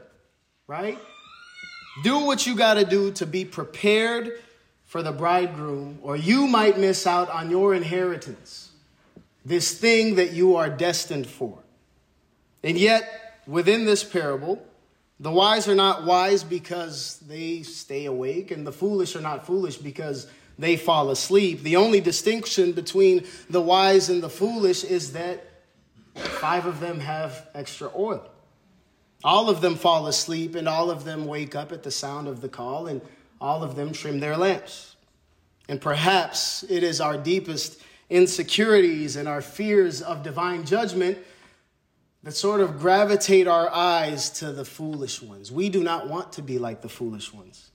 right? 0.68 0.98
Do 2.04 2.20
what 2.20 2.46
you 2.46 2.56
got 2.56 2.74
to 2.74 2.84
do 2.84 3.12
to 3.14 3.26
be 3.26 3.46
prepared 3.46 4.42
for 4.84 5.02
the 5.02 5.14
bridegroom, 5.14 6.00
or 6.02 6.18
you 6.18 6.48
might 6.48 6.78
miss 6.78 7.08
out 7.08 7.30
on 7.30 7.50
your 7.50 7.74
inheritance, 7.74 8.73
this 9.46 9.78
thing 9.78 10.16
that 10.16 10.32
you 10.32 10.56
are 10.56 10.70
destined 10.70 11.28
for. 11.28 11.60
And 12.64 12.78
yet, 12.78 13.42
within 13.46 13.86
this 13.86 14.04
parable, 14.04 14.66
the 15.20 15.32
wise 15.32 15.68
are 15.68 15.76
not 15.76 16.06
wise 16.06 16.44
because 16.44 17.20
they 17.28 17.62
stay 17.64 18.06
awake, 18.06 18.52
and 18.52 18.66
the 18.66 18.72
foolish 18.72 19.16
are 19.16 19.22
not 19.22 19.46
foolish 19.46 19.78
because 19.78 20.28
they 20.58 20.78
fall 20.78 21.10
asleep. 21.10 21.64
The 21.64 21.76
only 21.76 22.02
distinction 22.02 22.74
between 22.74 23.26
the 23.50 23.62
wise 23.62 24.10
and 24.10 24.22
the 24.22 24.30
foolish 24.30 24.84
is 24.84 25.14
that 25.14 25.46
five 26.16 26.66
of 26.66 26.80
them 26.80 27.00
have 27.00 27.48
extra 27.54 27.90
oil. 27.96 28.30
All 29.24 29.50
of 29.50 29.62
them 29.62 29.76
fall 29.76 30.08
asleep, 30.08 30.56
and 30.56 30.68
all 30.68 30.90
of 30.90 31.06
them 31.06 31.26
wake 31.26 31.56
up 31.56 31.72
at 31.72 31.84
the 31.84 31.92
sound 31.92 32.28
of 32.28 32.42
the 32.42 32.50
call, 32.50 32.88
and 32.88 33.02
all 33.40 33.64
of 33.64 33.76
them 33.76 33.94
trim 33.94 34.20
their 34.20 34.38
lamps. 34.38 34.96
And 35.70 35.80
perhaps 35.80 36.64
it 36.64 36.84
is 36.84 37.00
our 37.00 37.18
deepest 37.18 37.82
insecurities 38.14 39.16
and 39.16 39.28
our 39.28 39.42
fears 39.42 40.02
of 40.02 40.22
divine 40.22 40.66
judgment 40.66 41.18
that 42.22 42.34
sort 42.34 42.62
of 42.62 42.80
gravitate 42.80 43.48
our 43.48 43.70
eyes 43.70 44.30
to 44.30 44.52
the 44.52 44.64
foolish 44.64 45.22
ones. 45.22 45.52
We 45.52 45.68
do 45.68 45.84
not 45.84 46.08
want 46.08 46.34
to 46.34 46.42
be 46.42 46.60
like 46.60 46.82
the 46.82 46.90
foolish 46.90 47.34
ones. 47.34 47.72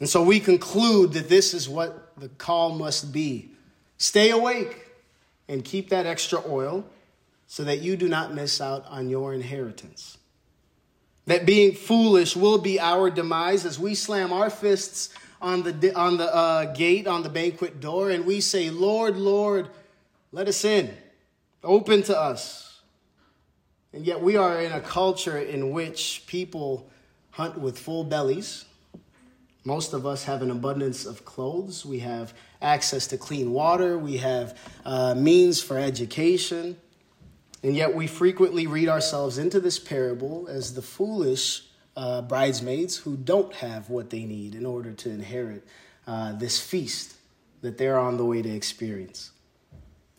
And 0.00 0.08
so 0.08 0.22
we 0.22 0.40
conclude 0.40 1.12
that 1.12 1.28
this 1.28 1.52
is 1.52 1.68
what 1.68 2.18
the 2.18 2.28
call 2.28 2.74
must 2.74 3.12
be 3.12 3.50
stay 3.98 4.30
awake 4.30 4.86
and 5.48 5.64
keep 5.64 5.90
that 5.90 6.06
extra 6.06 6.42
oil 6.48 6.84
so 7.46 7.62
that 7.64 7.80
you 7.80 7.96
do 7.96 8.08
not 8.08 8.34
miss 8.34 8.60
out 8.60 8.86
on 8.88 9.08
your 9.08 9.32
inheritance. 9.34 10.18
That 11.26 11.44
being 11.44 11.74
foolish 11.74 12.36
will 12.36 12.58
be 12.58 12.80
our 12.80 13.10
demise 13.10 13.66
as 13.66 13.78
we 13.78 13.94
slam 13.94 14.32
our 14.32 14.48
fists 14.50 15.10
on 15.40 15.62
the, 15.62 15.92
on 15.94 16.16
the 16.16 16.34
uh, 16.34 16.72
gate, 16.74 17.06
on 17.06 17.22
the 17.22 17.28
banquet 17.28 17.80
door, 17.80 18.10
and 18.10 18.24
we 18.24 18.40
say, 18.40 18.70
Lord, 18.70 19.16
Lord, 19.16 19.68
let 20.32 20.48
us 20.48 20.64
in. 20.64 20.94
Open 21.62 22.02
to 22.04 22.18
us. 22.18 22.80
And 23.92 24.06
yet, 24.06 24.20
we 24.20 24.36
are 24.36 24.60
in 24.60 24.72
a 24.72 24.80
culture 24.80 25.38
in 25.38 25.70
which 25.70 26.24
people 26.26 26.88
hunt 27.30 27.58
with 27.58 27.78
full 27.78 28.04
bellies. 28.04 28.64
Most 29.64 29.92
of 29.92 30.06
us 30.06 30.24
have 30.24 30.42
an 30.42 30.50
abundance 30.50 31.06
of 31.06 31.24
clothes. 31.24 31.84
We 31.84 31.98
have 32.00 32.34
access 32.62 33.06
to 33.08 33.18
clean 33.18 33.52
water. 33.52 33.98
We 33.98 34.18
have 34.18 34.56
uh, 34.84 35.14
means 35.14 35.62
for 35.62 35.78
education. 35.78 36.76
And 37.62 37.74
yet, 37.74 37.94
we 37.94 38.06
frequently 38.06 38.66
read 38.66 38.88
ourselves 38.88 39.38
into 39.38 39.60
this 39.60 39.78
parable 39.78 40.46
as 40.48 40.74
the 40.74 40.82
foolish 40.82 41.65
uh, 41.96 42.22
bridesmaids 42.22 42.96
who 42.96 43.16
don't 43.16 43.52
have 43.54 43.88
what 43.88 44.10
they 44.10 44.24
need 44.24 44.54
in 44.54 44.66
order 44.66 44.92
to 44.92 45.10
inherit 45.10 45.66
uh, 46.06 46.32
this 46.32 46.60
feast 46.60 47.16
that 47.62 47.78
they're 47.78 47.98
on 47.98 48.16
the 48.16 48.24
way 48.24 48.42
to 48.42 48.50
experience. 48.50 49.32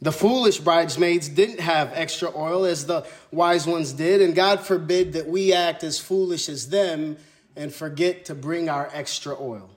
The 0.01 0.11
foolish 0.11 0.59
bridesmaids 0.59 1.29
didn't 1.29 1.59
have 1.59 1.91
extra 1.93 2.29
oil 2.35 2.65
as 2.65 2.85
the 2.85 3.07
wise 3.31 3.65
ones 3.65 3.93
did, 3.93 4.21
and 4.21 4.35
God 4.35 4.59
forbid 4.59 5.13
that 5.13 5.27
we 5.27 5.53
act 5.53 5.83
as 5.83 5.99
foolish 5.99 6.49
as 6.49 6.69
them 6.69 7.17
and 7.55 7.73
forget 7.73 8.25
to 8.25 8.35
bring 8.35 8.69
our 8.69 8.89
extra 8.93 9.35
oil. 9.39 9.69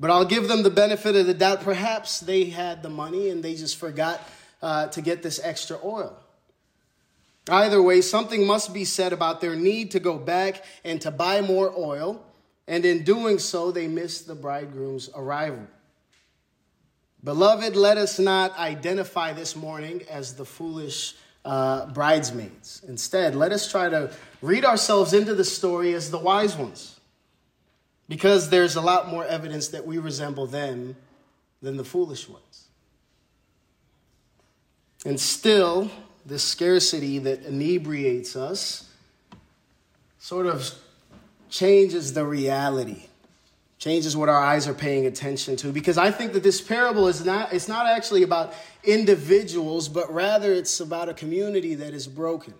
But 0.00 0.10
I'll 0.10 0.24
give 0.24 0.48
them 0.48 0.62
the 0.62 0.70
benefit 0.70 1.16
of 1.16 1.26
the 1.26 1.34
doubt. 1.34 1.62
Perhaps 1.62 2.20
they 2.20 2.46
had 2.46 2.82
the 2.82 2.88
money 2.88 3.30
and 3.30 3.42
they 3.42 3.54
just 3.54 3.76
forgot 3.76 4.20
uh, 4.62 4.88
to 4.88 5.00
get 5.00 5.22
this 5.22 5.40
extra 5.42 5.78
oil. 5.84 6.16
Either 7.48 7.80
way, 7.82 8.00
something 8.00 8.46
must 8.46 8.74
be 8.74 8.84
said 8.84 9.12
about 9.12 9.40
their 9.40 9.56
need 9.56 9.90
to 9.92 10.00
go 10.00 10.18
back 10.18 10.64
and 10.84 11.00
to 11.00 11.10
buy 11.10 11.40
more 11.40 11.72
oil, 11.76 12.22
and 12.66 12.84
in 12.84 13.04
doing 13.04 13.38
so, 13.38 13.72
they 13.72 13.88
miss 13.88 14.20
the 14.22 14.34
bridegroom's 14.34 15.08
arrival. 15.14 15.66
Beloved, 17.24 17.74
let 17.74 17.96
us 17.96 18.18
not 18.18 18.56
identify 18.58 19.32
this 19.32 19.56
morning 19.56 20.02
as 20.10 20.34
the 20.34 20.44
foolish 20.44 21.16
uh, 21.44 21.86
bridesmaids. 21.86 22.82
Instead, 22.86 23.34
let 23.34 23.52
us 23.52 23.70
try 23.70 23.88
to 23.88 24.12
read 24.42 24.64
ourselves 24.64 25.12
into 25.12 25.34
the 25.34 25.44
story 25.44 25.94
as 25.94 26.10
the 26.10 26.18
wise 26.18 26.56
ones, 26.56 27.00
because 28.08 28.50
there's 28.50 28.76
a 28.76 28.80
lot 28.80 29.08
more 29.08 29.24
evidence 29.24 29.68
that 29.68 29.86
we 29.86 29.98
resemble 29.98 30.46
them 30.46 30.94
than 31.62 31.76
the 31.76 31.84
foolish 31.84 32.28
ones. 32.28 32.68
And 35.06 35.18
still, 35.18 35.90
this 36.28 36.44
scarcity 36.44 37.18
that 37.18 37.44
inebriates 37.44 38.36
us 38.36 38.88
sort 40.18 40.46
of 40.46 40.70
changes 41.48 42.12
the 42.12 42.24
reality 42.24 43.08
changes 43.78 44.16
what 44.16 44.28
our 44.28 44.40
eyes 44.40 44.66
are 44.66 44.74
paying 44.74 45.06
attention 45.06 45.56
to. 45.56 45.72
Because 45.72 45.96
i 45.96 46.10
think 46.10 46.32
that 46.34 46.42
this 46.42 46.60
parable 46.60 47.08
is 47.08 47.24
not 47.24 47.52
it's 47.52 47.68
not 47.68 47.86
actually 47.86 48.22
about 48.22 48.52
individuals 48.84 49.88
but 49.88 50.12
rather 50.12 50.52
it's 50.52 50.80
about 50.80 51.08
a 51.08 51.14
community 51.14 51.74
that 51.76 51.94
is 51.94 52.06
broken. 52.06 52.54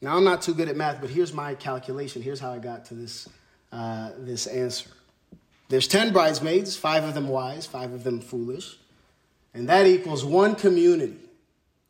Now 0.00 0.16
i'm 0.16 0.24
not 0.24 0.42
too 0.42 0.54
good 0.54 0.68
at 0.68 0.76
math 0.76 1.00
but 1.00 1.10
here's 1.10 1.32
my 1.32 1.54
calculation. 1.54 2.22
Here's 2.22 2.38
how 2.38 2.52
i 2.52 2.58
got 2.58 2.84
to 2.86 2.94
this 2.94 3.28
uh, 3.72 4.10
this 4.18 4.46
answer. 4.46 4.90
There's 5.68 5.88
10 5.88 6.12
bridesmaids 6.12 6.76
five 6.76 7.02
of 7.02 7.14
them 7.14 7.28
wise 7.28 7.66
five 7.66 7.92
of 7.92 8.04
them 8.04 8.20
foolish 8.20 8.76
and 9.54 9.68
that 9.68 9.86
equals 9.86 10.24
one 10.24 10.54
community 10.54 11.25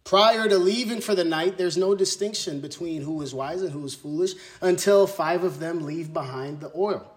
Prior 0.07 0.49
to 0.49 0.57
leaving 0.57 1.01
for 1.01 1.17
the 1.17 1.25
night, 1.25 1.59
there's 1.59 1.77
no 1.77 1.93
distinction 1.97 2.61
between 2.61 3.03
who 3.03 3.21
is 3.23 3.35
wise 3.35 3.61
and 3.61 3.73
who 3.73 3.85
is 3.85 3.97
foolish 3.97 4.35
until 4.61 5.05
five 5.09 5.43
of 5.43 5.59
them 5.59 5.85
leave 5.85 6.13
behind 6.13 6.61
the 6.61 6.71
oil. 6.77 7.13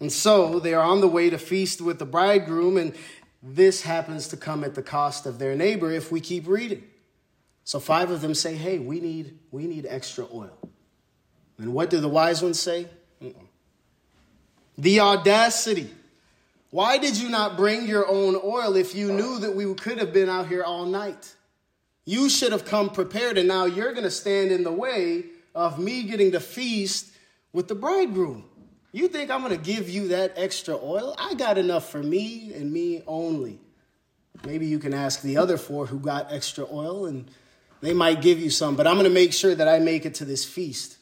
And 0.00 0.10
so 0.10 0.58
they 0.58 0.72
are 0.72 0.82
on 0.82 1.02
the 1.02 1.08
way 1.08 1.28
to 1.28 1.36
feast 1.36 1.82
with 1.82 1.98
the 1.98 2.06
bridegroom, 2.06 2.78
and 2.78 2.94
this 3.42 3.82
happens 3.82 4.28
to 4.28 4.38
come 4.38 4.64
at 4.64 4.74
the 4.74 4.82
cost 4.82 5.26
of 5.26 5.38
their 5.38 5.54
neighbor 5.54 5.92
if 5.92 6.10
we 6.10 6.18
keep 6.18 6.48
reading. 6.48 6.82
So 7.64 7.78
five 7.78 8.10
of 8.10 8.22
them 8.22 8.34
say, 8.34 8.54
Hey, 8.54 8.78
we 8.78 8.98
need, 8.98 9.38
we 9.50 9.66
need 9.66 9.84
extra 9.86 10.26
oil. 10.32 10.56
And 11.58 11.74
what 11.74 11.90
do 11.90 12.00
the 12.00 12.08
wise 12.08 12.42
ones 12.42 12.58
say? 12.58 12.86
Mm-mm. 13.20 13.34
The 14.78 15.00
audacity. 15.00 15.90
Why 16.70 16.96
did 16.96 17.18
you 17.18 17.28
not 17.28 17.58
bring 17.58 17.86
your 17.86 18.08
own 18.08 18.34
oil 18.42 18.76
if 18.76 18.94
you 18.94 19.12
knew 19.12 19.40
that 19.40 19.54
we 19.54 19.74
could 19.74 19.98
have 19.98 20.14
been 20.14 20.30
out 20.30 20.48
here 20.48 20.62
all 20.62 20.86
night? 20.86 21.34
You 22.06 22.30
should 22.30 22.52
have 22.52 22.64
come 22.64 22.88
prepared, 22.88 23.36
and 23.36 23.48
now 23.48 23.66
you're 23.66 23.92
going 23.92 24.04
to 24.04 24.10
stand 24.10 24.52
in 24.52 24.62
the 24.62 24.72
way 24.72 25.24
of 25.54 25.78
me 25.78 26.04
getting 26.04 26.32
to 26.32 26.40
feast 26.40 27.12
with 27.52 27.66
the 27.66 27.74
bridegroom. 27.74 28.44
You 28.92 29.08
think 29.08 29.30
I'm 29.30 29.42
going 29.42 29.54
to 29.54 29.62
give 29.62 29.90
you 29.90 30.08
that 30.08 30.32
extra 30.36 30.74
oil? 30.74 31.14
I 31.18 31.34
got 31.34 31.58
enough 31.58 31.90
for 31.90 32.02
me 32.02 32.52
and 32.54 32.72
me 32.72 33.02
only. 33.06 33.60
Maybe 34.44 34.66
you 34.66 34.78
can 34.78 34.94
ask 34.94 35.20
the 35.20 35.36
other 35.36 35.58
four 35.58 35.86
who 35.86 35.98
got 35.98 36.32
extra 36.32 36.64
oil 36.70 37.06
and 37.06 37.30
they 37.80 37.92
might 37.92 38.22
give 38.22 38.38
you 38.38 38.50
some, 38.50 38.76
but 38.76 38.86
I'm 38.86 38.94
going 38.94 39.04
to 39.04 39.10
make 39.10 39.32
sure 39.32 39.54
that 39.54 39.68
I 39.68 39.80
make 39.80 40.06
it 40.06 40.14
to 40.16 40.24
this 40.24 40.44
feast. 40.44 40.96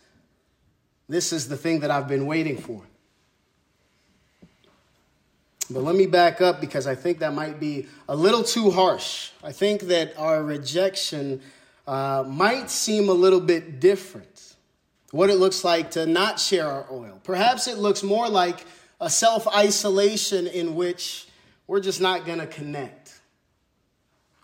This 1.09 1.33
is 1.33 1.49
the 1.49 1.57
thing 1.57 1.81
that 1.81 1.91
I've 1.91 2.09
been 2.09 2.27
waiting 2.27 2.57
for. 2.57 2.83
But 5.71 5.83
let 5.83 5.94
me 5.94 6.06
back 6.06 6.40
up 6.40 6.61
because 6.61 6.87
I 6.87 6.94
think 6.94 7.21
that 7.21 7.33
might 7.33 7.59
be 7.59 7.87
a 8.09 8.14
little 8.14 8.42
too 8.42 8.71
harsh. 8.71 9.30
I 9.42 9.52
think 9.52 9.83
that 9.83 10.16
our 10.18 10.42
rejection 10.42 11.40
uh, 11.87 12.25
might 12.26 12.71
seem 12.71 13.09
a 13.09 13.12
little 13.12 13.40
bit 13.40 13.80
different. 13.80 14.56
What 15.11 15.30
it 15.30 15.37
looks 15.37 15.64
like 15.64 15.92
to 15.92 16.06
not 16.06 16.40
share 16.40 16.68
our 16.68 16.87
oil. 16.90 17.21
Perhaps 17.23 17.68
it 17.68 17.78
looks 17.78 18.02
more 18.02 18.28
like 18.28 18.64
a 19.00 19.09
self 19.09 19.47
isolation 19.49 20.47
in 20.47 20.75
which 20.75 21.28
we're 21.66 21.80
just 21.80 22.00
not 22.00 22.26
going 22.26 22.40
to 22.40 22.47
connect. 22.47 23.21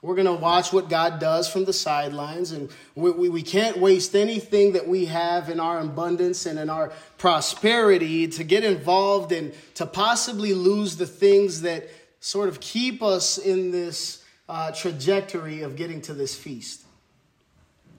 We're 0.03 0.15
going 0.15 0.27
to 0.27 0.33
watch 0.33 0.73
what 0.73 0.89
God 0.89 1.19
does 1.19 1.51
from 1.51 1.67
the 1.67 1.75
sidelines, 1.75 2.53
and 2.53 2.71
we, 2.95 3.11
we, 3.11 3.29
we, 3.29 3.43
can't 3.43 3.77
waste 3.77 4.17
anything 4.17 4.73
that 4.73 4.89
we 4.89 5.05
have 5.05 5.51
in 5.51 5.61
our 5.61 5.79
abundance 5.79 6.47
and 6.47 6.59
in 6.59 6.71
our 6.71 6.91
prosperity 7.19 8.27
to 8.29 8.43
get 8.43 8.65
involved 8.65 9.31
and 9.31 9.53
to 9.75 9.85
possibly 9.85 10.55
lose 10.55 10.97
the 10.97 11.07
things 11.07 11.61
that 11.63 11.87
sort 12.21 12.49
of 12.49 12.61
keep 12.61 13.03
us 13.03 13.37
in 13.37 13.71
this 13.71 14.25
uh, 14.49 14.73
trajectory 14.73 15.61
of 15.61 15.77
getting 15.77 16.01
to 16.03 16.15
this 16.15 16.35
feast. 16.35 16.83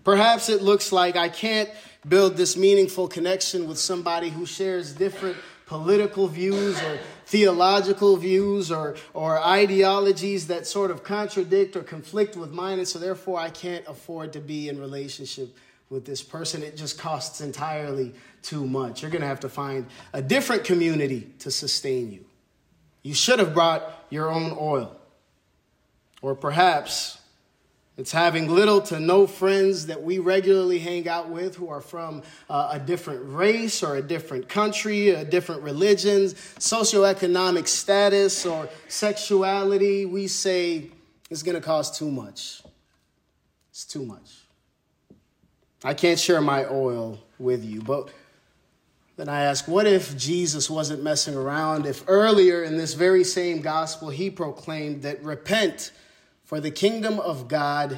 Perhaps 0.03 0.49
it 0.49 0.63
looks 0.63 0.91
like 0.91 1.15
I 1.15 1.29
can't 1.29 1.69
build 2.07 2.35
this 2.35 2.57
meaningful 2.57 3.07
connection 3.07 3.67
with 3.67 3.77
somebody 3.77 4.29
who 4.29 4.47
shares 4.47 4.93
different 4.93 5.37
political 5.67 6.27
views 6.27 6.81
or 6.81 6.99
theological 7.31 8.17
views 8.17 8.69
or, 8.69 8.97
or 9.13 9.41
ideologies 9.41 10.47
that 10.47 10.67
sort 10.67 10.91
of 10.91 11.01
contradict 11.01 11.77
or 11.77 11.81
conflict 11.81 12.35
with 12.35 12.51
mine, 12.51 12.77
and 12.77 12.85
so 12.85 12.99
therefore 12.99 13.39
I 13.39 13.49
can't 13.49 13.87
afford 13.87 14.33
to 14.33 14.41
be 14.41 14.67
in 14.67 14.77
relationship 14.77 15.55
with 15.89 16.03
this 16.03 16.21
person. 16.21 16.61
It 16.61 16.75
just 16.75 16.99
costs 16.99 17.39
entirely 17.39 18.13
too 18.41 18.67
much. 18.67 19.01
You're 19.01 19.11
going 19.11 19.21
to 19.21 19.29
have 19.29 19.39
to 19.41 19.49
find 19.49 19.85
a 20.11 20.21
different 20.21 20.65
community 20.65 21.31
to 21.39 21.51
sustain 21.51 22.11
you. 22.11 22.25
You 23.01 23.13
should 23.13 23.39
have 23.39 23.53
brought 23.53 24.05
your 24.09 24.29
own 24.29 24.53
oil. 24.59 24.93
Or 26.21 26.35
perhaps 26.35 27.17
it's 27.97 28.11
having 28.11 28.47
little 28.47 28.81
to 28.83 28.99
no 28.99 29.27
friends 29.27 29.87
that 29.87 30.01
we 30.01 30.19
regularly 30.19 30.79
hang 30.79 31.07
out 31.07 31.29
with 31.29 31.55
who 31.55 31.69
are 31.69 31.81
from 31.81 32.23
uh, 32.49 32.69
a 32.73 32.79
different 32.79 33.21
race 33.25 33.83
or 33.83 33.97
a 33.97 34.01
different 34.01 34.47
country, 34.47 35.09
a 35.09 35.25
different 35.25 35.61
religions, 35.61 36.33
socioeconomic 36.33 37.67
status, 37.67 38.45
or 38.45 38.69
sexuality. 38.87 40.05
We 40.05 40.27
say 40.27 40.89
it's 41.29 41.43
going 41.43 41.55
to 41.55 41.61
cost 41.61 41.95
too 41.95 42.09
much. 42.09 42.63
It's 43.71 43.85
too 43.85 44.05
much. 44.05 44.37
I 45.83 45.93
can't 45.93 46.19
share 46.19 46.41
my 46.41 46.65
oil 46.65 47.19
with 47.39 47.65
you, 47.65 47.81
but 47.81 48.09
then 49.17 49.27
I 49.27 49.41
ask, 49.41 49.67
what 49.67 49.85
if 49.85 50.15
Jesus 50.17 50.69
wasn't 50.69 51.03
messing 51.03 51.35
around? 51.35 51.85
If 51.85 52.03
earlier 52.07 52.63
in 52.63 52.77
this 52.77 52.93
very 52.93 53.23
same 53.23 53.61
gospel, 53.61 54.09
he 54.09 54.29
proclaimed 54.29 55.01
that 55.03 55.21
repent 55.23 55.91
for 56.51 56.59
the 56.59 56.69
kingdom 56.69 57.17
of 57.17 57.47
God 57.47 57.97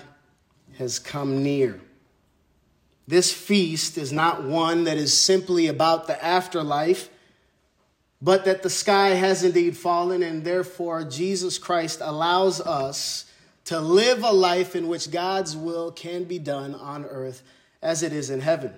has 0.77 0.99
come 0.99 1.41
near. 1.41 1.81
This 3.07 3.33
feast 3.33 3.97
is 3.97 4.13
not 4.13 4.43
one 4.43 4.83
that 4.83 4.95
is 4.95 5.17
simply 5.17 5.65
about 5.65 6.05
the 6.05 6.23
afterlife, 6.23 7.09
but 8.21 8.45
that 8.45 8.61
the 8.61 8.69
sky 8.69 9.15
has 9.15 9.43
indeed 9.43 9.75
fallen, 9.75 10.21
and 10.21 10.43
therefore 10.43 11.03
Jesus 11.03 11.57
Christ 11.57 11.97
allows 11.99 12.61
us 12.61 13.25
to 13.65 13.79
live 13.79 14.21
a 14.21 14.31
life 14.31 14.75
in 14.75 14.87
which 14.87 15.09
God's 15.09 15.57
will 15.57 15.91
can 15.91 16.25
be 16.25 16.37
done 16.37 16.75
on 16.75 17.05
earth 17.05 17.41
as 17.81 18.03
it 18.03 18.13
is 18.13 18.29
in 18.29 18.41
heaven. 18.41 18.71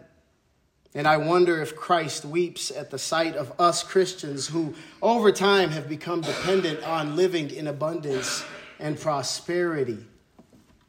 And 0.94 1.06
I 1.06 1.18
wonder 1.18 1.62
if 1.62 1.76
Christ 1.76 2.24
weeps 2.24 2.72
at 2.72 2.92
the 2.92 2.98
sight 2.98 3.36
of 3.36 3.52
us 3.60 3.84
Christians 3.84 4.48
who, 4.48 4.74
over 5.02 5.34
time, 5.34 5.72
have 5.72 5.90
become 5.90 6.22
dependent 6.22 6.82
on 6.88 7.18
living 7.18 7.52
in 7.52 7.68
abundance 7.68 8.46
and 8.80 9.00
prosperity. 9.00 10.06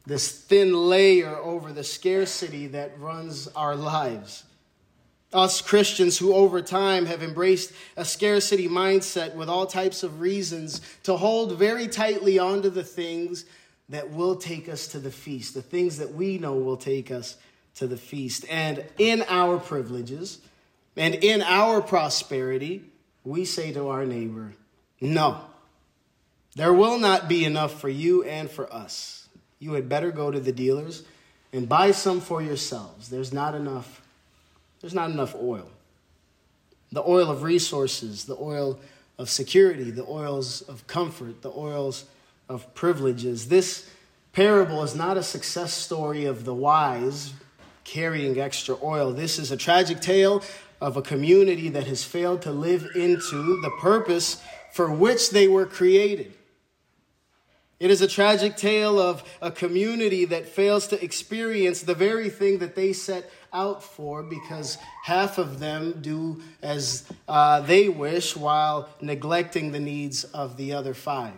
This 0.05 0.31
thin 0.31 0.73
layer 0.73 1.35
over 1.35 1.73
the 1.73 1.83
scarcity 1.83 2.67
that 2.67 2.97
runs 2.99 3.47
our 3.49 3.75
lives. 3.75 4.43
Us 5.33 5.59
Christians 5.59 6.17
who 6.17 6.33
over 6.33 6.61
time 6.61 7.05
have 7.05 7.21
embraced 7.21 7.73
a 7.97 8.05
scarcity 8.05 8.69
mindset 8.69 9.35
with 9.35 9.49
all 9.49 9.65
types 9.65 10.03
of 10.03 10.21
reasons 10.21 10.79
to 11.03 11.17
hold 11.17 11.57
very 11.57 11.87
tightly 11.87 12.39
onto 12.39 12.69
the 12.69 12.83
things 12.83 13.45
that 13.89 14.09
will 14.09 14.37
take 14.37 14.69
us 14.69 14.87
to 14.87 14.99
the 14.99 15.11
feast, 15.11 15.53
the 15.53 15.61
things 15.61 15.97
that 15.97 16.13
we 16.13 16.37
know 16.37 16.53
will 16.53 16.77
take 16.77 17.11
us 17.11 17.35
to 17.75 17.87
the 17.87 17.97
feast. 17.97 18.45
And 18.49 18.85
in 18.97 19.23
our 19.27 19.59
privileges 19.59 20.39
and 20.95 21.15
in 21.15 21.41
our 21.41 21.81
prosperity, 21.81 22.83
we 23.23 23.43
say 23.43 23.73
to 23.73 23.89
our 23.89 24.05
neighbor, 24.05 24.53
No, 25.01 25.41
there 26.57 26.73
will 26.73 26.97
not 26.97 27.29
be 27.29 27.45
enough 27.45 27.79
for 27.79 27.87
you 27.87 28.23
and 28.23 28.49
for 28.49 28.71
us. 28.73 29.29
You 29.59 29.73
had 29.73 29.87
better 29.87 30.09
go 30.09 30.31
to 30.31 30.39
the 30.39 30.51
dealers 30.51 31.03
and 31.53 31.69
buy 31.69 31.91
some 31.91 32.19
for 32.19 32.41
yourselves. 32.41 33.09
There's 33.09 33.31
not 33.31 33.53
enough. 33.53 34.01
There's 34.81 34.95
not 34.95 35.11
enough 35.11 35.35
oil. 35.35 35.69
The 36.91 37.03
oil 37.07 37.29
of 37.29 37.43
resources, 37.43 38.25
the 38.25 38.37
oil 38.37 38.79
of 39.19 39.29
security, 39.29 39.91
the 39.91 40.07
oils 40.07 40.61
of 40.63 40.87
comfort, 40.87 41.43
the 41.43 41.51
oils 41.51 42.05
of 42.49 42.73
privileges. 42.73 43.49
This 43.49 43.87
parable 44.33 44.81
is 44.81 44.95
not 44.95 45.15
a 45.15 45.23
success 45.23 45.73
story 45.73 46.25
of 46.25 46.43
the 46.43 46.55
wise 46.55 47.33
carrying 47.83 48.39
extra 48.39 48.75
oil. 48.81 49.11
This 49.11 49.37
is 49.37 49.51
a 49.51 49.57
tragic 49.57 50.01
tale 50.01 50.41
of 50.81 50.97
a 50.97 51.03
community 51.03 51.69
that 51.69 51.85
has 51.85 52.03
failed 52.03 52.41
to 52.41 52.51
live 52.51 52.87
into 52.95 53.61
the 53.61 53.71
purpose 53.79 54.41
for 54.71 54.91
which 54.91 55.29
they 55.29 55.47
were 55.47 55.67
created. 55.67 56.33
It 57.79 57.91
is 57.91 58.01
a 58.01 58.07
tragic 58.07 58.57
tale 58.57 58.99
of 58.99 59.23
a 59.39 59.51
community 59.51 60.25
that 60.25 60.47
fails 60.47 60.87
to 60.87 61.03
experience 61.03 61.81
the 61.81 61.93
very 61.93 62.29
thing 62.29 62.57
that 62.59 62.75
they 62.75 62.91
set 62.91 63.29
out 63.53 63.83
for 63.83 64.23
because 64.23 64.79
half 65.03 65.37
of 65.37 65.59
them 65.59 65.99
do 66.01 66.41
as 66.63 67.05
uh, 67.27 67.61
they 67.61 67.87
wish 67.87 68.35
while 68.35 68.89
neglecting 68.99 69.71
the 69.71 69.79
needs 69.79 70.23
of 70.23 70.57
the 70.57 70.73
other 70.73 70.95
five. 70.95 71.33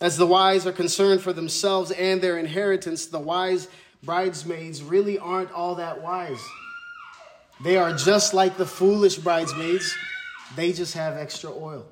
As 0.00 0.16
the 0.16 0.26
wise 0.26 0.66
are 0.66 0.72
concerned 0.72 1.20
for 1.20 1.32
themselves 1.32 1.90
and 1.90 2.22
their 2.22 2.38
inheritance, 2.38 3.06
the 3.06 3.18
wise 3.18 3.68
bridesmaids 4.02 4.82
really 4.82 5.18
aren't 5.18 5.50
all 5.52 5.74
that 5.74 6.00
wise. 6.00 6.40
They 7.62 7.76
are 7.76 7.92
just 7.92 8.32
like 8.32 8.56
the 8.56 8.64
foolish 8.64 9.18
bridesmaids, 9.18 9.94
they 10.56 10.72
just 10.72 10.94
have 10.94 11.16
extra 11.16 11.50
oil. 11.50 11.84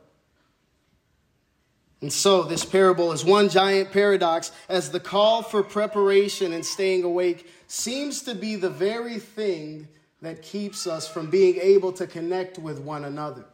And 2.01 2.13
so, 2.13 2.45
this 2.45 2.65
parable 2.65 3.11
is 3.11 3.25
one 3.25 3.49
giant 3.49 3.91
paradox 3.91 4.53
as 4.69 4.91
the 4.91 5.01
call 5.01 5.43
for 5.43 5.65
preparation 5.65 6.53
and 6.53 6.65
staying 6.65 7.03
awake 7.03 7.51
seems 7.67 8.23
to 8.23 8.35
be 8.35 8.55
the 8.55 8.71
very 8.71 9.19
thing 9.19 9.89
that 10.23 10.43
keeps 10.43 10.87
us 10.87 11.09
from 11.09 11.29
being 11.29 11.57
able 11.57 11.93
to 11.93 12.07
connect 12.07 12.59
with 12.59 12.79
one 12.79 13.05
another. 13.05 13.45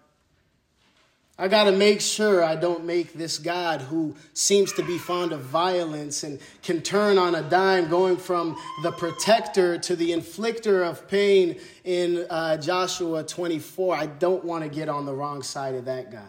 I 1.36 1.48
got 1.48 1.64
to 1.64 1.72
make 1.72 2.00
sure 2.00 2.44
I 2.44 2.54
don't 2.54 2.84
make 2.84 3.14
this 3.14 3.38
God 3.38 3.80
who 3.80 4.14
seems 4.34 4.72
to 4.74 4.84
be 4.84 4.98
fond 4.98 5.32
of 5.32 5.40
violence 5.40 6.22
and 6.22 6.38
can 6.62 6.80
turn 6.80 7.18
on 7.18 7.34
a 7.34 7.42
dime, 7.42 7.88
going 7.88 8.16
from 8.16 8.56
the 8.84 8.92
protector 8.92 9.76
to 9.78 9.96
the 9.96 10.10
inflictor 10.12 10.88
of 10.88 11.08
pain 11.08 11.58
in 11.82 12.24
uh, 12.30 12.56
Joshua 12.58 13.24
24. 13.24 13.96
I 13.96 14.06
don't 14.06 14.44
want 14.44 14.62
to 14.62 14.70
get 14.70 14.88
on 14.88 15.06
the 15.06 15.14
wrong 15.14 15.42
side 15.42 15.74
of 15.74 15.86
that 15.86 16.12
God. 16.12 16.22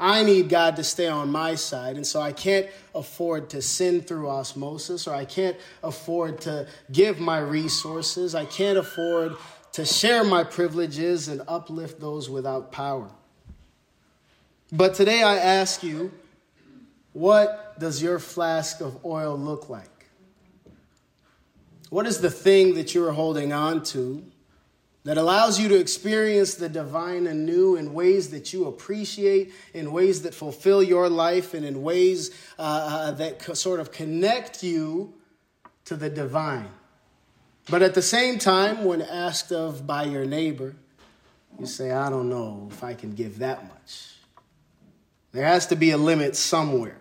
I 0.00 0.22
need 0.22 0.48
God 0.48 0.76
to 0.76 0.84
stay 0.84 1.08
on 1.08 1.30
my 1.30 1.54
side. 1.54 1.96
And 1.96 2.06
so 2.06 2.22
I 2.22 2.32
can't 2.32 2.66
afford 2.94 3.50
to 3.50 3.60
sin 3.60 4.00
through 4.00 4.30
osmosis, 4.30 5.06
or 5.06 5.14
I 5.14 5.26
can't 5.26 5.58
afford 5.82 6.40
to 6.42 6.66
give 6.90 7.20
my 7.20 7.38
resources. 7.38 8.34
I 8.34 8.46
can't 8.46 8.78
afford 8.78 9.36
to 9.72 9.84
share 9.84 10.24
my 10.24 10.42
privileges 10.42 11.28
and 11.28 11.42
uplift 11.46 12.00
those 12.00 12.30
without 12.30 12.72
power. 12.72 13.10
But 14.72 14.94
today 14.94 15.22
I 15.22 15.36
ask 15.36 15.82
you, 15.82 16.12
what 17.12 17.78
does 17.78 18.02
your 18.02 18.18
flask 18.18 18.80
of 18.80 19.04
oil 19.04 19.36
look 19.36 19.68
like? 19.68 20.06
What 21.90 22.06
is 22.06 22.20
the 22.20 22.30
thing 22.30 22.74
that 22.74 22.94
you're 22.94 23.12
holding 23.12 23.52
on 23.52 23.82
to 23.84 24.24
that 25.04 25.16
allows 25.16 25.58
you 25.58 25.68
to 25.68 25.78
experience 25.78 26.54
the 26.54 26.68
divine 26.68 27.26
anew 27.26 27.76
in 27.76 27.94
ways 27.94 28.30
that 28.30 28.52
you 28.52 28.66
appreciate, 28.66 29.52
in 29.72 29.92
ways 29.92 30.22
that 30.22 30.34
fulfill 30.34 30.82
your 30.82 31.08
life, 31.08 31.54
and 31.54 31.64
in 31.64 31.82
ways 31.82 32.30
uh, 32.58 32.62
uh 32.62 33.10
that 33.12 33.38
co- 33.38 33.54
sort 33.54 33.80
of 33.80 33.92
connect 33.92 34.62
you 34.62 35.14
to 35.86 35.96
the 35.96 36.10
divine? 36.10 36.68
But 37.70 37.82
at 37.82 37.94
the 37.94 38.02
same 38.02 38.38
time, 38.38 38.84
when 38.84 39.00
asked 39.00 39.52
of 39.52 39.86
by 39.86 40.04
your 40.04 40.26
neighbor, 40.26 40.74
you 41.58 41.66
say, 41.66 41.90
I 41.90 42.10
don't 42.10 42.28
know 42.28 42.68
if 42.70 42.82
I 42.82 42.94
can 42.94 43.12
give 43.14 43.38
that 43.38 43.68
much. 43.68 44.14
There 45.32 45.44
has 45.44 45.66
to 45.68 45.76
be 45.76 45.90
a 45.90 45.98
limit 45.98 46.36
somewhere. 46.36 46.96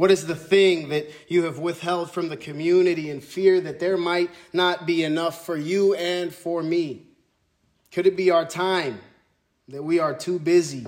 What 0.00 0.10
is 0.10 0.26
the 0.26 0.34
thing 0.34 0.88
that 0.88 1.10
you 1.28 1.42
have 1.42 1.58
withheld 1.58 2.10
from 2.10 2.30
the 2.30 2.36
community 2.38 3.10
in 3.10 3.20
fear 3.20 3.60
that 3.60 3.80
there 3.80 3.98
might 3.98 4.30
not 4.50 4.86
be 4.86 5.04
enough 5.04 5.44
for 5.44 5.58
you 5.58 5.92
and 5.92 6.32
for 6.32 6.62
me? 6.62 7.02
Could 7.92 8.06
it 8.06 8.16
be 8.16 8.30
our 8.30 8.46
time 8.46 8.98
that 9.68 9.82
we 9.82 9.98
are 9.98 10.14
too 10.14 10.38
busy 10.38 10.86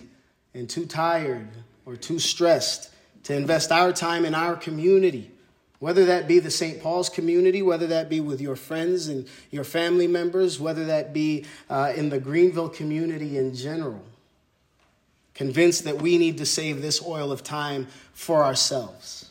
and 0.55 0.67
too 0.67 0.87
tired 0.87 1.51
or 1.85 1.95
too 1.95 2.19
stressed 2.19 2.91
to 3.25 3.37
invest 3.37 3.71
our 3.71 3.93
time 3.93 4.25
in 4.25 4.35
our 4.35 4.57
community? 4.57 5.31
Whether 5.79 6.07
that 6.07 6.27
be 6.27 6.39
the 6.39 6.51
St. 6.51 6.81
Paul's 6.81 7.11
community, 7.11 7.61
whether 7.61 7.89
that 7.89 8.09
be 8.09 8.21
with 8.21 8.41
your 8.41 8.57
friends 8.57 9.09
and 9.09 9.29
your 9.51 9.65
family 9.65 10.07
members, 10.07 10.59
whether 10.59 10.87
that 10.87 11.13
be 11.13 11.45
uh, 11.69 11.93
in 11.95 12.09
the 12.09 12.19
Greenville 12.19 12.71
community 12.71 13.37
in 13.37 13.55
general 13.55 14.03
convinced 15.35 15.85
that 15.85 16.01
we 16.01 16.19
need 16.19 16.39
to 16.39 16.47
save 16.47 16.83
this 16.83 17.03
oil 17.03 17.33
of 17.33 17.43
time 17.43 17.87
for 18.13 18.45
ourselves? 18.45 19.31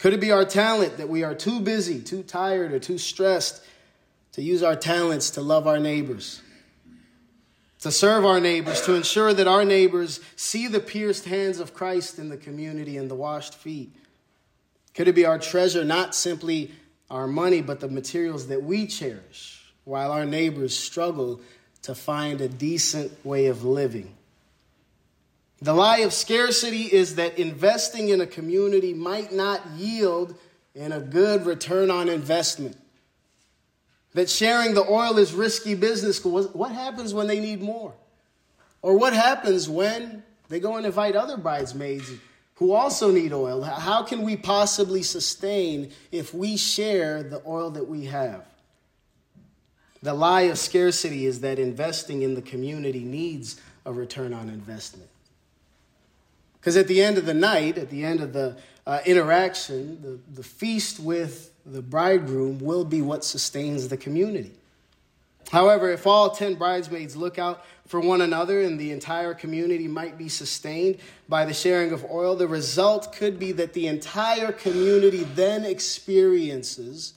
Could 0.00 0.12
it 0.12 0.20
be 0.20 0.32
our 0.32 0.44
talent 0.44 0.98
that 0.98 1.08
we 1.08 1.22
are 1.22 1.34
too 1.34 1.60
busy, 1.60 2.00
too 2.00 2.22
tired, 2.22 2.72
or 2.72 2.78
too 2.78 2.98
stressed 2.98 3.64
to 4.32 4.42
use 4.42 4.62
our 4.62 4.76
talents 4.76 5.30
to 5.30 5.40
love 5.40 5.66
our 5.66 5.78
neighbors, 5.78 6.42
to 7.80 7.90
serve 7.90 8.26
our 8.26 8.40
neighbors, 8.40 8.82
to 8.82 8.94
ensure 8.94 9.32
that 9.32 9.46
our 9.46 9.64
neighbors 9.64 10.20
see 10.36 10.68
the 10.68 10.80
pierced 10.80 11.24
hands 11.24 11.58
of 11.58 11.72
Christ 11.72 12.18
in 12.18 12.28
the 12.28 12.36
community 12.36 12.98
and 12.98 13.10
the 13.10 13.14
washed 13.14 13.54
feet? 13.54 13.94
Could 14.94 15.08
it 15.08 15.14
be 15.14 15.24
our 15.24 15.38
treasure, 15.38 15.84
not 15.84 16.14
simply 16.14 16.72
our 17.10 17.26
money, 17.26 17.62
but 17.62 17.80
the 17.80 17.88
materials 17.88 18.48
that 18.48 18.62
we 18.62 18.86
cherish, 18.86 19.72
while 19.84 20.12
our 20.12 20.26
neighbors 20.26 20.76
struggle 20.76 21.40
to 21.82 21.94
find 21.94 22.40
a 22.40 22.48
decent 22.48 23.24
way 23.24 23.46
of 23.46 23.64
living? 23.64 24.14
The 25.64 25.72
lie 25.72 26.00
of 26.00 26.12
scarcity 26.12 26.92
is 26.92 27.14
that 27.14 27.38
investing 27.38 28.10
in 28.10 28.20
a 28.20 28.26
community 28.26 28.92
might 28.92 29.32
not 29.32 29.66
yield 29.74 30.34
in 30.74 30.92
a 30.92 31.00
good 31.00 31.46
return 31.46 31.90
on 31.90 32.10
investment. 32.10 32.76
That 34.12 34.28
sharing 34.28 34.74
the 34.74 34.84
oil 34.86 35.16
is 35.16 35.32
risky 35.32 35.74
business. 35.74 36.22
What 36.22 36.72
happens 36.72 37.14
when 37.14 37.28
they 37.28 37.40
need 37.40 37.62
more? 37.62 37.94
Or 38.82 38.98
what 38.98 39.14
happens 39.14 39.66
when 39.66 40.22
they 40.50 40.60
go 40.60 40.76
and 40.76 40.84
invite 40.84 41.16
other 41.16 41.38
bridesmaids 41.38 42.12
who 42.56 42.72
also 42.72 43.10
need 43.10 43.32
oil? 43.32 43.62
How 43.62 44.02
can 44.02 44.20
we 44.20 44.36
possibly 44.36 45.02
sustain 45.02 45.92
if 46.12 46.34
we 46.34 46.58
share 46.58 47.22
the 47.22 47.40
oil 47.46 47.70
that 47.70 47.88
we 47.88 48.04
have? 48.04 48.44
The 50.02 50.12
lie 50.12 50.42
of 50.42 50.58
scarcity 50.58 51.24
is 51.24 51.40
that 51.40 51.58
investing 51.58 52.20
in 52.20 52.34
the 52.34 52.42
community 52.42 53.02
needs 53.02 53.58
a 53.86 53.94
return 53.94 54.34
on 54.34 54.50
investment. 54.50 55.08
Because 56.64 56.78
at 56.78 56.88
the 56.88 57.02
end 57.02 57.18
of 57.18 57.26
the 57.26 57.34
night, 57.34 57.76
at 57.76 57.90
the 57.90 58.06
end 58.06 58.22
of 58.22 58.32
the 58.32 58.56
uh, 58.86 59.00
interaction, 59.04 60.00
the, 60.00 60.18
the 60.32 60.42
feast 60.42 60.98
with 60.98 61.52
the 61.66 61.82
bridegroom 61.82 62.58
will 62.58 62.86
be 62.86 63.02
what 63.02 63.22
sustains 63.22 63.88
the 63.88 63.98
community. 63.98 64.54
However, 65.52 65.90
if 65.90 66.06
all 66.06 66.30
10 66.30 66.54
bridesmaids 66.54 67.16
look 67.16 67.38
out 67.38 67.66
for 67.86 68.00
one 68.00 68.22
another 68.22 68.62
and 68.62 68.80
the 68.80 68.92
entire 68.92 69.34
community 69.34 69.86
might 69.86 70.16
be 70.16 70.30
sustained 70.30 71.00
by 71.28 71.44
the 71.44 71.52
sharing 71.52 71.92
of 71.92 72.02
oil, 72.10 72.34
the 72.34 72.48
result 72.48 73.12
could 73.12 73.38
be 73.38 73.52
that 73.52 73.74
the 73.74 73.86
entire 73.86 74.50
community 74.50 75.24
then 75.24 75.66
experiences 75.66 77.12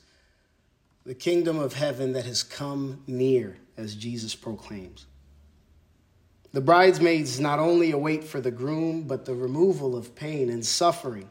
the 1.06 1.16
kingdom 1.16 1.58
of 1.58 1.72
heaven 1.72 2.12
that 2.12 2.26
has 2.26 2.44
come 2.44 3.02
near, 3.08 3.56
as 3.78 3.96
Jesus 3.96 4.36
proclaims. 4.36 5.06
The 6.58 6.62
bridesmaids 6.62 7.40
not 7.40 7.60
only 7.60 7.92
await 7.92 8.24
for 8.24 8.42
the 8.42 8.50
groom, 8.50 9.04
but 9.04 9.26
the 9.26 9.36
removal 9.36 9.96
of 9.96 10.16
pain 10.16 10.50
and 10.50 10.66
suffering. 10.66 11.30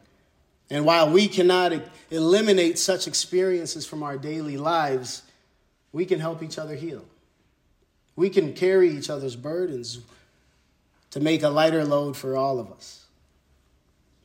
And 0.70 0.84
while 0.84 1.10
we 1.10 1.26
cannot 1.26 1.72
eliminate 2.12 2.78
such 2.78 3.08
experiences 3.08 3.84
from 3.84 4.04
our 4.04 4.18
daily 4.18 4.56
lives, 4.56 5.24
we 5.90 6.04
can 6.04 6.20
help 6.20 6.44
each 6.44 6.60
other 6.60 6.76
heal. 6.76 7.04
We 8.14 8.30
can 8.30 8.52
carry 8.52 8.90
each 8.90 9.10
other's 9.10 9.34
burdens 9.34 9.98
to 11.10 11.18
make 11.18 11.42
a 11.42 11.48
lighter 11.48 11.84
load 11.84 12.16
for 12.16 12.36
all 12.36 12.60
of 12.60 12.70
us. 12.70 13.06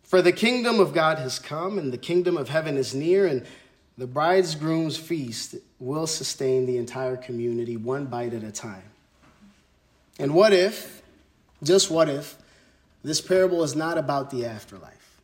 For 0.03 0.21
the 0.21 0.31
kingdom 0.31 0.79
of 0.79 0.93
God 0.93 1.17
has 1.17 1.39
come, 1.39 1.79
and 1.79 1.91
the 1.91 1.97
kingdom 1.97 2.37
of 2.37 2.49
heaven 2.49 2.77
is 2.77 2.93
near, 2.93 3.25
and 3.25 3.43
the 3.97 4.05
bridegroom's 4.05 4.97
feast 4.97 5.55
will 5.79 6.05
sustain 6.05 6.67
the 6.67 6.77
entire 6.77 7.17
community 7.17 7.75
one 7.75 8.05
bite 8.05 8.35
at 8.35 8.43
a 8.43 8.51
time. 8.51 8.90
And 10.19 10.33
what 10.33 10.53
if, 10.53 11.01
just 11.63 11.89
what 11.89 12.09
if, 12.09 12.37
this 13.03 13.21
parable 13.21 13.63
is 13.63 13.75
not 13.75 13.97
about 13.97 14.29
the 14.29 14.45
afterlife? 14.45 15.21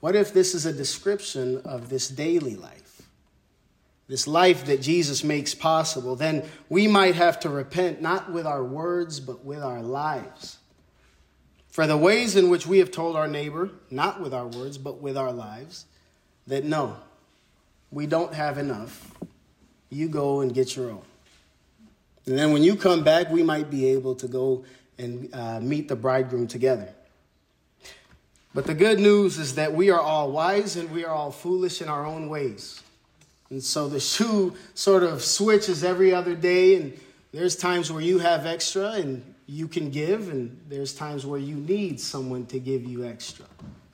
What 0.00 0.14
if 0.14 0.32
this 0.32 0.54
is 0.54 0.64
a 0.64 0.72
description 0.72 1.60
of 1.64 1.88
this 1.88 2.08
daily 2.08 2.56
life? 2.56 3.02
This 4.06 4.26
life 4.26 4.64
that 4.66 4.80
Jesus 4.80 5.22
makes 5.22 5.54
possible, 5.54 6.16
then 6.16 6.44
we 6.70 6.86
might 6.86 7.14
have 7.14 7.40
to 7.40 7.50
repent 7.50 8.00
not 8.00 8.32
with 8.32 8.46
our 8.46 8.64
words, 8.64 9.20
but 9.20 9.44
with 9.44 9.62
our 9.62 9.82
lives. 9.82 10.56
For 11.68 11.86
the 11.86 11.96
ways 11.96 12.34
in 12.34 12.48
which 12.48 12.66
we 12.66 12.78
have 12.78 12.90
told 12.90 13.16
our 13.16 13.28
neighbor, 13.28 13.70
not 13.90 14.20
with 14.20 14.32
our 14.32 14.46
words, 14.46 14.78
but 14.78 15.02
with 15.02 15.16
our 15.16 15.32
lives, 15.32 15.84
that 16.46 16.64
no, 16.64 16.96
we 17.90 18.06
don't 18.06 18.32
have 18.32 18.56
enough. 18.56 19.14
You 19.90 20.08
go 20.08 20.40
and 20.40 20.54
get 20.54 20.74
your 20.74 20.90
own. 20.90 21.02
And 22.28 22.38
then 22.38 22.52
when 22.52 22.62
you 22.62 22.76
come 22.76 23.02
back, 23.02 23.30
we 23.30 23.42
might 23.42 23.70
be 23.70 23.86
able 23.86 24.14
to 24.16 24.28
go 24.28 24.64
and 24.98 25.34
uh, 25.34 25.60
meet 25.60 25.88
the 25.88 25.96
bridegroom 25.96 26.46
together. 26.46 26.88
But 28.54 28.66
the 28.66 28.74
good 28.74 28.98
news 28.98 29.38
is 29.38 29.54
that 29.54 29.72
we 29.72 29.90
are 29.90 30.00
all 30.00 30.30
wise 30.30 30.76
and 30.76 30.90
we 30.90 31.04
are 31.04 31.14
all 31.14 31.30
foolish 31.30 31.80
in 31.80 31.88
our 31.88 32.04
own 32.04 32.28
ways. 32.28 32.82
And 33.50 33.62
so 33.62 33.88
the 33.88 34.00
shoe 34.00 34.54
sort 34.74 35.04
of 35.04 35.24
switches 35.24 35.82
every 35.82 36.12
other 36.12 36.34
day, 36.34 36.74
and 36.74 36.98
there's 37.32 37.56
times 37.56 37.90
where 37.90 38.02
you 38.02 38.18
have 38.18 38.44
extra 38.44 38.92
and 38.92 39.34
you 39.46 39.66
can 39.66 39.90
give, 39.90 40.28
and 40.28 40.60
there's 40.68 40.92
times 40.92 41.24
where 41.24 41.40
you 41.40 41.54
need 41.54 41.98
someone 41.98 42.44
to 42.46 42.58
give 42.58 42.84
you 42.84 43.06
extra. 43.06 43.46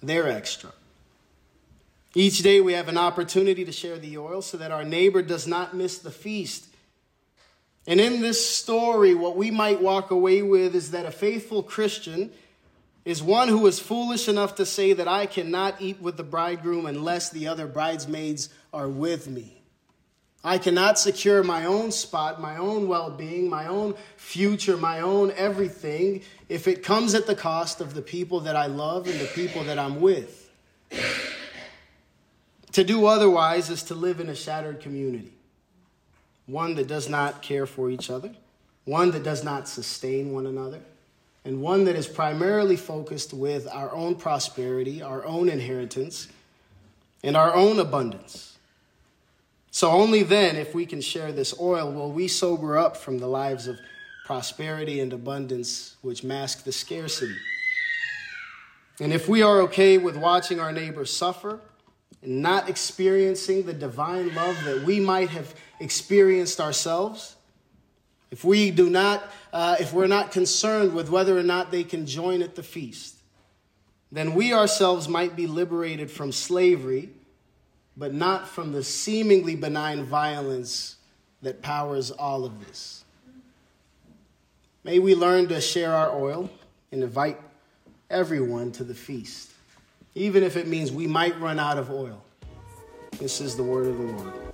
They're 0.03 0.29
extra. 0.29 0.73
Each 2.17 2.41
day 2.41 2.61
we 2.61 2.73
have 2.73 2.89
an 2.89 2.99
opportunity 2.99 3.65
to 3.65 3.73
share 3.73 3.99
the 3.99 4.19
oil 4.19 4.43
so 4.43 4.57
that 4.57 4.73
our 4.73 4.85
neighbor 4.85 5.23
does 5.23 5.47
not 5.47 5.77
miss 5.77 5.99
the 5.99 6.11
feast 6.11 6.74
and 7.87 8.01
in 8.01 8.23
this 8.23 8.49
story, 8.49 9.15
what 9.15 9.37
we 9.37 9.51
might 9.51 9.83
walk 9.83 10.11
away 10.11 10.43
with 10.43 10.75
is 10.75 10.93
that 10.93 11.05
a 11.05 11.11
faithful 11.11 11.63
Christian 11.63 12.31
is 13.05 13.23
one 13.23 13.49
who 13.49 13.67
is 13.67 13.79
foolish 13.79 14.29
enough 14.29 14.55
to 14.55 14.65
say 14.65 14.95
that 14.95 15.07
I 15.07 15.27
cannot 15.27 15.81
eat 15.83 16.01
with 16.01 16.17
the 16.17 16.23
bridegroom 16.23 16.87
unless 16.87 17.29
the 17.29 17.47
other 17.47 17.67
bridesmaids 17.67 18.49
are 18.73 18.89
with 18.89 19.29
me. 19.29 19.61
I 20.43 20.59
cannot 20.59 20.99
secure 20.99 21.43
my 21.43 21.67
own 21.67 21.91
spot, 21.91 22.41
my 22.41 22.57
own 22.57 22.89
well 22.89 23.11
being, 23.11 23.49
my 23.49 23.67
own 23.67 23.95
future, 24.17 24.77
my 24.77 25.01
own 25.01 25.33
everything 25.37 26.23
if 26.49 26.67
it 26.67 26.83
comes 26.83 27.15
at 27.15 27.27
the 27.27 27.35
cost 27.35 27.81
of 27.81 27.95
the 27.95 28.03
people 28.03 28.41
that 28.41 28.57
I 28.57 28.67
love 28.67 29.07
and 29.07 29.19
the 29.21 29.27
people 29.27 29.65
that 29.65 29.79
I'm 29.79 30.01
with. 30.01 30.51
To 32.73 32.85
do 32.85 33.07
otherwise 33.07 33.71
is 33.71 33.85
to 33.85 33.95
live 33.95 34.21
in 34.21 34.29
a 34.29 34.35
shattered 34.35 34.81
community 34.81 35.34
one 36.47 36.75
that 36.75 36.87
does 36.87 37.09
not 37.09 37.43
care 37.43 37.67
for 37.67 37.91
each 37.91 38.11
other, 38.11 38.33
one 38.85 39.11
that 39.13 39.23
does 39.23 39.45
not 39.45 39.69
sustain 39.69 40.33
one 40.33 40.47
another, 40.47 40.81
and 41.45 41.61
one 41.61 41.85
that 41.85 41.97
is 41.97 42.07
primarily 42.07 42.77
focused 42.77 43.33
with 43.33 43.69
our 43.69 43.93
own 43.95 44.15
prosperity, 44.15 45.03
our 45.03 45.25
own 45.25 45.49
inheritance, 45.49 46.29
and 47.23 47.37
our 47.37 47.55
own 47.55 47.79
abundance. 47.79 48.59
So, 49.71 49.91
only 49.91 50.23
then, 50.23 50.57
if 50.57 50.75
we 50.75 50.87
can 50.87 51.01
share 51.01 51.33
this 51.33 51.59
oil, 51.59 51.91
will 51.91 52.13
we 52.13 52.29
sober 52.29 52.79
up 52.79 52.97
from 52.97 53.19
the 53.19 53.27
lives 53.27 53.67
of 53.67 53.79
prosperity 54.25 55.01
and 55.01 55.13
abundance 55.13 55.97
which 56.01 56.25
mask 56.25 56.65
the 56.65 56.73
scarcity. 56.73 57.37
And 58.99 59.13
if 59.13 59.29
we 59.29 59.43
are 59.43 59.61
okay 59.63 59.99
with 59.99 60.17
watching 60.17 60.61
our 60.61 60.73
neighbors 60.73 61.15
suffer 61.15 61.61
and 62.23 62.41
not 62.41 62.69
experiencing 62.69 63.65
the 63.65 63.75
divine 63.75 64.35
love 64.35 64.57
that 64.65 64.83
we 64.85 64.99
might 64.99 65.29
have 65.29 65.55
experienced 65.81 66.61
ourselves, 66.61 67.37
if 68.31 68.45
we 68.45 68.71
do 68.71 68.91
not, 68.91 69.23
uh, 69.53 69.77
if 69.79 69.93
we're 69.93 70.07
not 70.07 70.33
concerned 70.33 70.93
with 70.93 71.09
whether 71.09 71.39
or 71.39 71.43
not 71.43 71.71
they 71.71 71.85
can 71.85 72.07
join 72.07 72.43
at 72.43 72.55
the 72.57 72.63
feast, 72.63 73.17
then 74.11 74.35
we 74.35 74.53
ourselves 74.53 75.09
might 75.09 75.37
be 75.37 75.47
liberated 75.47 76.11
from 76.11 76.33
slavery, 76.33 77.11
but 77.97 78.13
not 78.13 78.49
from 78.49 78.73
the 78.73 78.83
seemingly 78.83 79.55
benign 79.55 80.05
violence 80.05 80.97
that 81.43 81.63
powers 81.63 82.11
all 82.11 82.45
of 82.45 82.67
this. 82.67 83.05
May 84.83 84.99
we 84.99 85.15
learn 85.15 85.49
to 85.49 85.61
share 85.61 85.93
our 85.93 86.15
oil 86.15 86.51
and 86.93 87.03
invite 87.03 87.41
everyone 88.11 88.73
to 88.73 88.85
the 88.85 88.95
feast, 88.95 89.51
even 90.15 90.43
if 90.43 90.57
it 90.57 90.67
means 90.67 90.93
we 90.93 91.07
might 91.07 91.39
run 91.41 91.59
out 91.59 91.79
of 91.79 91.91
oil. 91.91 92.23
This 93.19 93.41
is 93.41 93.57
the 93.57 93.63
word 93.63 93.87
of 93.87 93.97
the 93.97 94.05
Lord. 94.05 94.54